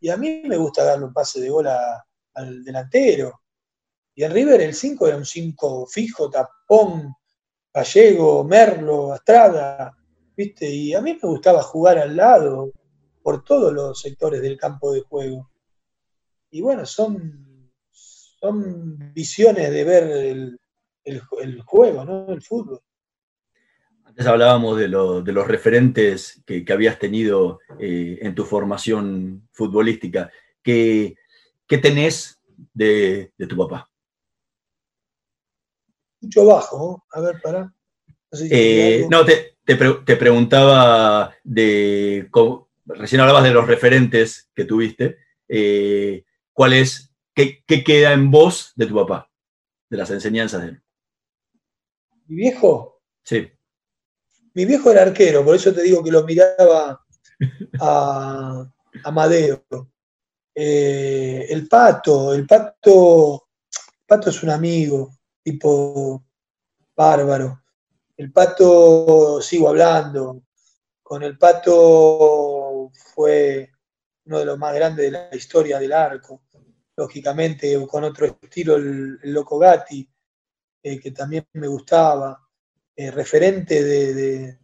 [0.00, 3.40] y a mí me gusta darle un pase de gol al delantero.
[4.14, 7.14] Y en River el 5 era un 5 fijo, tapón,
[7.72, 9.96] Gallego, Merlo, Astrada,
[10.36, 10.68] ¿viste?
[10.68, 12.72] Y a mí me gustaba jugar al lado
[13.28, 15.50] por todos los sectores del campo de juego.
[16.50, 17.70] Y bueno, son
[18.40, 20.58] son visiones de ver
[21.04, 21.20] el,
[21.66, 22.32] juego, ¿no?
[22.32, 22.80] El fútbol.
[24.02, 30.30] Antes hablábamos de, los referentes que, habías tenido eh, en tu formación futbolística.
[30.62, 31.14] ¿Qué,
[31.68, 32.40] tenés
[32.72, 33.90] de, tu papá?
[36.22, 37.74] Mucho bajo, A ver, para.
[38.30, 39.06] No, eh,
[39.66, 42.26] te, preguntaba de.
[42.88, 45.18] Recién hablabas de los referentes que tuviste.
[45.48, 47.08] Eh, ¿Cuál es
[47.38, 49.30] ¿Qué, queda en vos de tu papá?
[49.88, 50.82] De las enseñanzas de él.
[52.26, 53.00] ¿Mi viejo?
[53.22, 53.48] Sí.
[54.54, 57.00] Mi viejo era arquero, por eso te digo que lo miraba
[57.80, 58.68] a
[59.04, 59.64] Amadeo.
[60.52, 66.24] Eh, el pato, el pato, el pato es un amigo, tipo
[66.96, 67.62] bárbaro.
[68.16, 70.42] El pato, sigo hablando,
[71.04, 72.57] con el pato
[73.18, 73.72] fue
[74.26, 76.40] uno de los más grandes de la historia del arco
[76.96, 80.08] lógicamente con otro estilo el, Loco Gatti,
[80.84, 82.48] eh, que también me gustaba,
[82.94, 84.58] eh, referente de,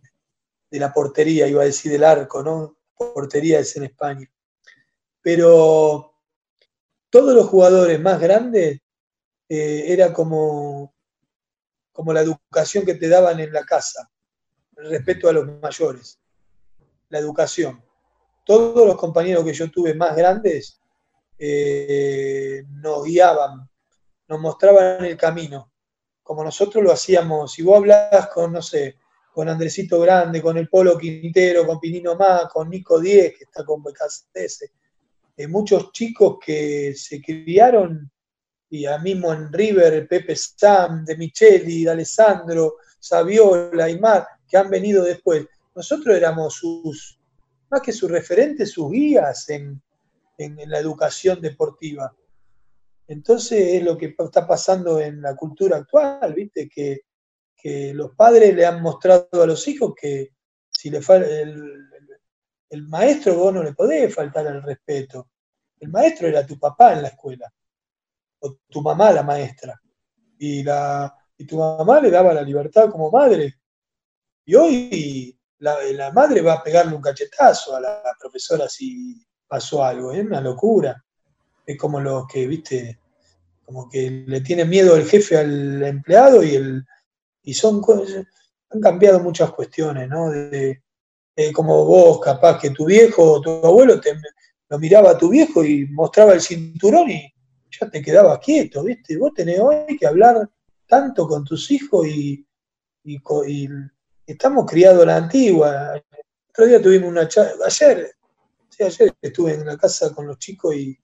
[0.70, 2.78] la portería, iba a decir del arco, ¿no?
[2.96, 4.28] Portería es en España.
[5.20, 6.20] Pero
[7.10, 8.80] todos los jugadores más grandes
[9.48, 10.94] eh, era como,
[11.92, 14.08] como la educación que te daban en la casa,
[14.76, 16.20] el respeto a los mayores,
[17.08, 17.83] la educación.
[18.44, 20.80] Todos los compañeros que yo tuve más grandes
[21.38, 23.68] eh, nos guiaban,
[24.28, 25.72] nos mostraban el camino,
[26.22, 27.52] como nosotros lo hacíamos.
[27.52, 28.98] Si vos hablas con, no sé,
[29.32, 33.64] con Andresito Grande, con el Polo Quintero, con Pinino Má, con Nico Diez, que está
[33.64, 34.70] con BKS,
[35.36, 38.10] eh, muchos chicos que se criaron,
[38.70, 44.56] y a mismo en River, Pepe Sam, De Micheli, de Alessandro, Saviola y Mar, que
[44.56, 45.46] han venido después.
[45.74, 47.20] Nosotros éramos sus,
[47.74, 49.82] más que sus referentes, sus guías en,
[50.38, 52.14] en la educación deportiva.
[53.06, 56.68] Entonces es lo que está pasando en la cultura actual, ¿viste?
[56.68, 57.02] Que
[57.64, 60.34] que los padres le han mostrado a los hijos que
[60.68, 61.88] si le el,
[62.68, 65.30] el maestro vos no le podés faltar al respeto.
[65.80, 67.50] El maestro era tu papá en la escuela,
[68.40, 69.80] o tu mamá la maestra,
[70.38, 73.54] y, la, y tu mamá le daba la libertad como madre.
[74.44, 79.82] Y hoy la, la madre va a pegarle un cachetazo a la profesora si pasó
[79.82, 81.02] algo, es una locura.
[81.66, 82.98] Es como los que, viste,
[83.64, 86.84] como que le tiene miedo el jefe al empleado y el,
[87.42, 87.82] y son
[88.70, 90.30] han cambiado muchas cuestiones, ¿no?
[90.30, 90.82] De,
[91.52, 94.14] como vos, capaz que tu viejo o tu abuelo te,
[94.68, 97.32] lo miraba a tu viejo y mostraba el cinturón y
[97.70, 99.16] ya te quedabas quieto, ¿viste?
[99.16, 100.48] Vos tenés hoy que hablar
[100.86, 102.46] tanto con tus hijos y,
[104.26, 105.94] estamos criados a la antigua.
[105.94, 106.02] El
[106.50, 108.12] otro día tuvimos una charla, ayer,
[108.68, 110.98] sí, ayer estuve en la casa con los chicos y,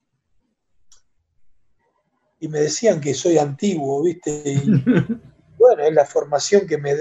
[2.39, 4.43] y me decían que soy antiguo, ¿viste?
[4.45, 4.61] Y,
[5.57, 6.95] bueno, es la formación que me,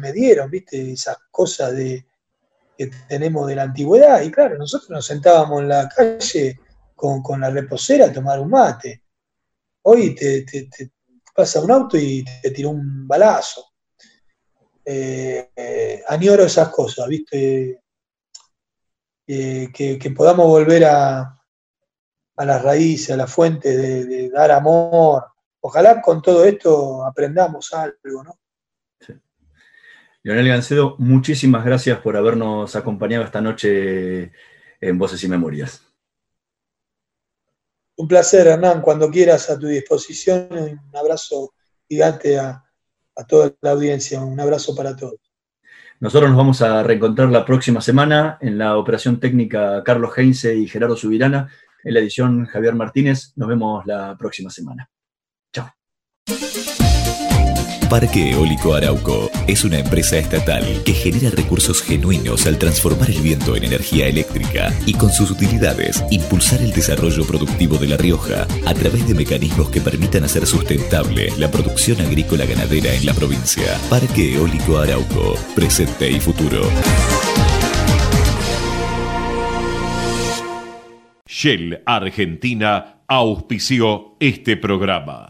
[0.00, 0.92] me dieron, ¿viste?
[0.92, 2.06] Esas cosas de,
[2.80, 4.22] que tenemos de la antigüedad.
[4.22, 6.58] Y claro, nosotros nos sentábamos en la calle
[6.94, 9.02] con, la reposera a tomar un mate.
[9.82, 10.46] Hoy te,
[11.34, 13.69] pasa un auto y te tira un balazo.
[14.92, 17.80] Eh, eh, añoro esas cosas, ¿viste?
[19.24, 21.40] Eh, que, podamos volver a,
[22.36, 25.26] a las raíces, a la fuente de dar amor,
[25.60, 28.40] ojalá con todo esto aprendamos algo, ¿no?
[28.98, 29.12] Sí.
[30.24, 34.32] Leonel Gancedo, muchísimas gracias por habernos acompañado esta noche
[34.80, 35.86] en Voces y Memorias.
[37.94, 40.48] Un placer, Hernán, cuando quieras a tu disposición.
[40.50, 41.54] Un abrazo
[41.86, 42.64] gigante a,
[43.28, 45.16] toda la audiencia, un abrazo para todos.
[46.00, 50.66] Nosotros nos vamos a reencontrar la próxima semana en la operación técnica Carlos Heinze y
[50.66, 51.50] Gerardo Subirana,
[51.84, 53.32] en la edición Javier Martínez.
[53.36, 54.88] Nos vemos la próxima semana.
[57.90, 63.56] Parque Eólico Arauco es una empresa estatal que genera recursos genuinos al transformar el viento
[63.56, 68.74] en energía eléctrica y con sus utilidades impulsar el desarrollo productivo de La Rioja a
[68.74, 73.76] través de mecanismos que permitan hacer sustentable la producción agrícola ganadera en la provincia.
[73.90, 76.62] Parque Eólico Arauco, presente y futuro.
[81.26, 85.29] Shell Argentina auspició este programa.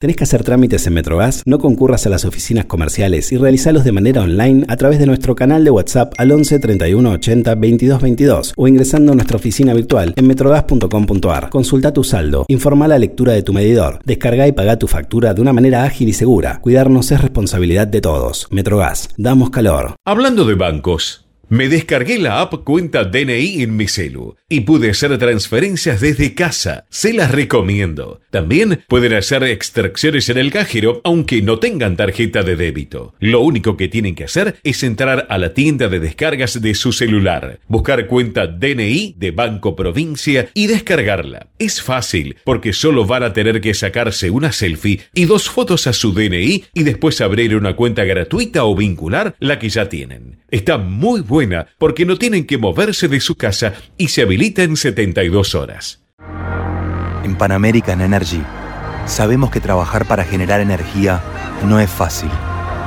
[0.00, 1.42] ¿Tenés que hacer trámites en Metrogas?
[1.44, 5.34] No concurras a las oficinas comerciales y realizalos de manera online a través de nuestro
[5.34, 10.14] canal de WhatsApp al 11 31 80 22 22 o ingresando a nuestra oficina virtual
[10.14, 11.50] en metrogas.com.ar.
[11.50, 15.40] Consulta tu saldo, informa la lectura de tu medidor, descarga y paga tu factura de
[15.40, 16.60] una manera ágil y segura.
[16.60, 18.46] Cuidarnos es responsabilidad de todos.
[18.52, 19.96] Metrogas, damos calor.
[20.04, 21.27] Hablando de bancos.
[21.50, 26.84] Me descargué la app Cuenta DNI en mi celu y pude hacer transferencias desde casa.
[26.90, 28.20] Se las recomiendo.
[28.30, 33.14] También pueden hacer extracciones en el cajero aunque no tengan tarjeta de débito.
[33.18, 36.92] Lo único que tienen que hacer es entrar a la tienda de descargas de su
[36.92, 41.46] celular, buscar cuenta DNI de Banco Provincia y descargarla.
[41.58, 45.94] Es fácil porque solo van a tener que sacarse una selfie y dos fotos a
[45.94, 50.40] su DNI y después abrir una cuenta gratuita o vincular la que ya tienen.
[50.50, 54.76] Está muy buena porque no tienen que moverse de su casa y se habilita en
[54.76, 56.02] 72 horas.
[57.22, 58.42] En Pan American Energy
[59.06, 61.22] sabemos que trabajar para generar energía
[61.64, 62.30] no es fácil.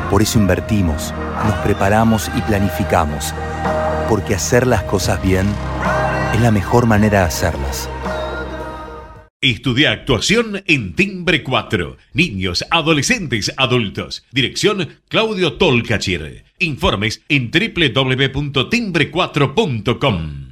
[0.09, 1.13] Por eso invertimos,
[1.45, 3.33] nos preparamos y planificamos.
[4.09, 5.45] Porque hacer las cosas bien
[6.33, 7.89] es la mejor manera de hacerlas.
[9.39, 11.95] Estudia actuación en Timbre 4.
[12.13, 14.25] Niños, adolescentes, adultos.
[14.31, 16.43] Dirección Claudio Tolcachir.
[16.61, 20.50] Informes en www.timbre4.com.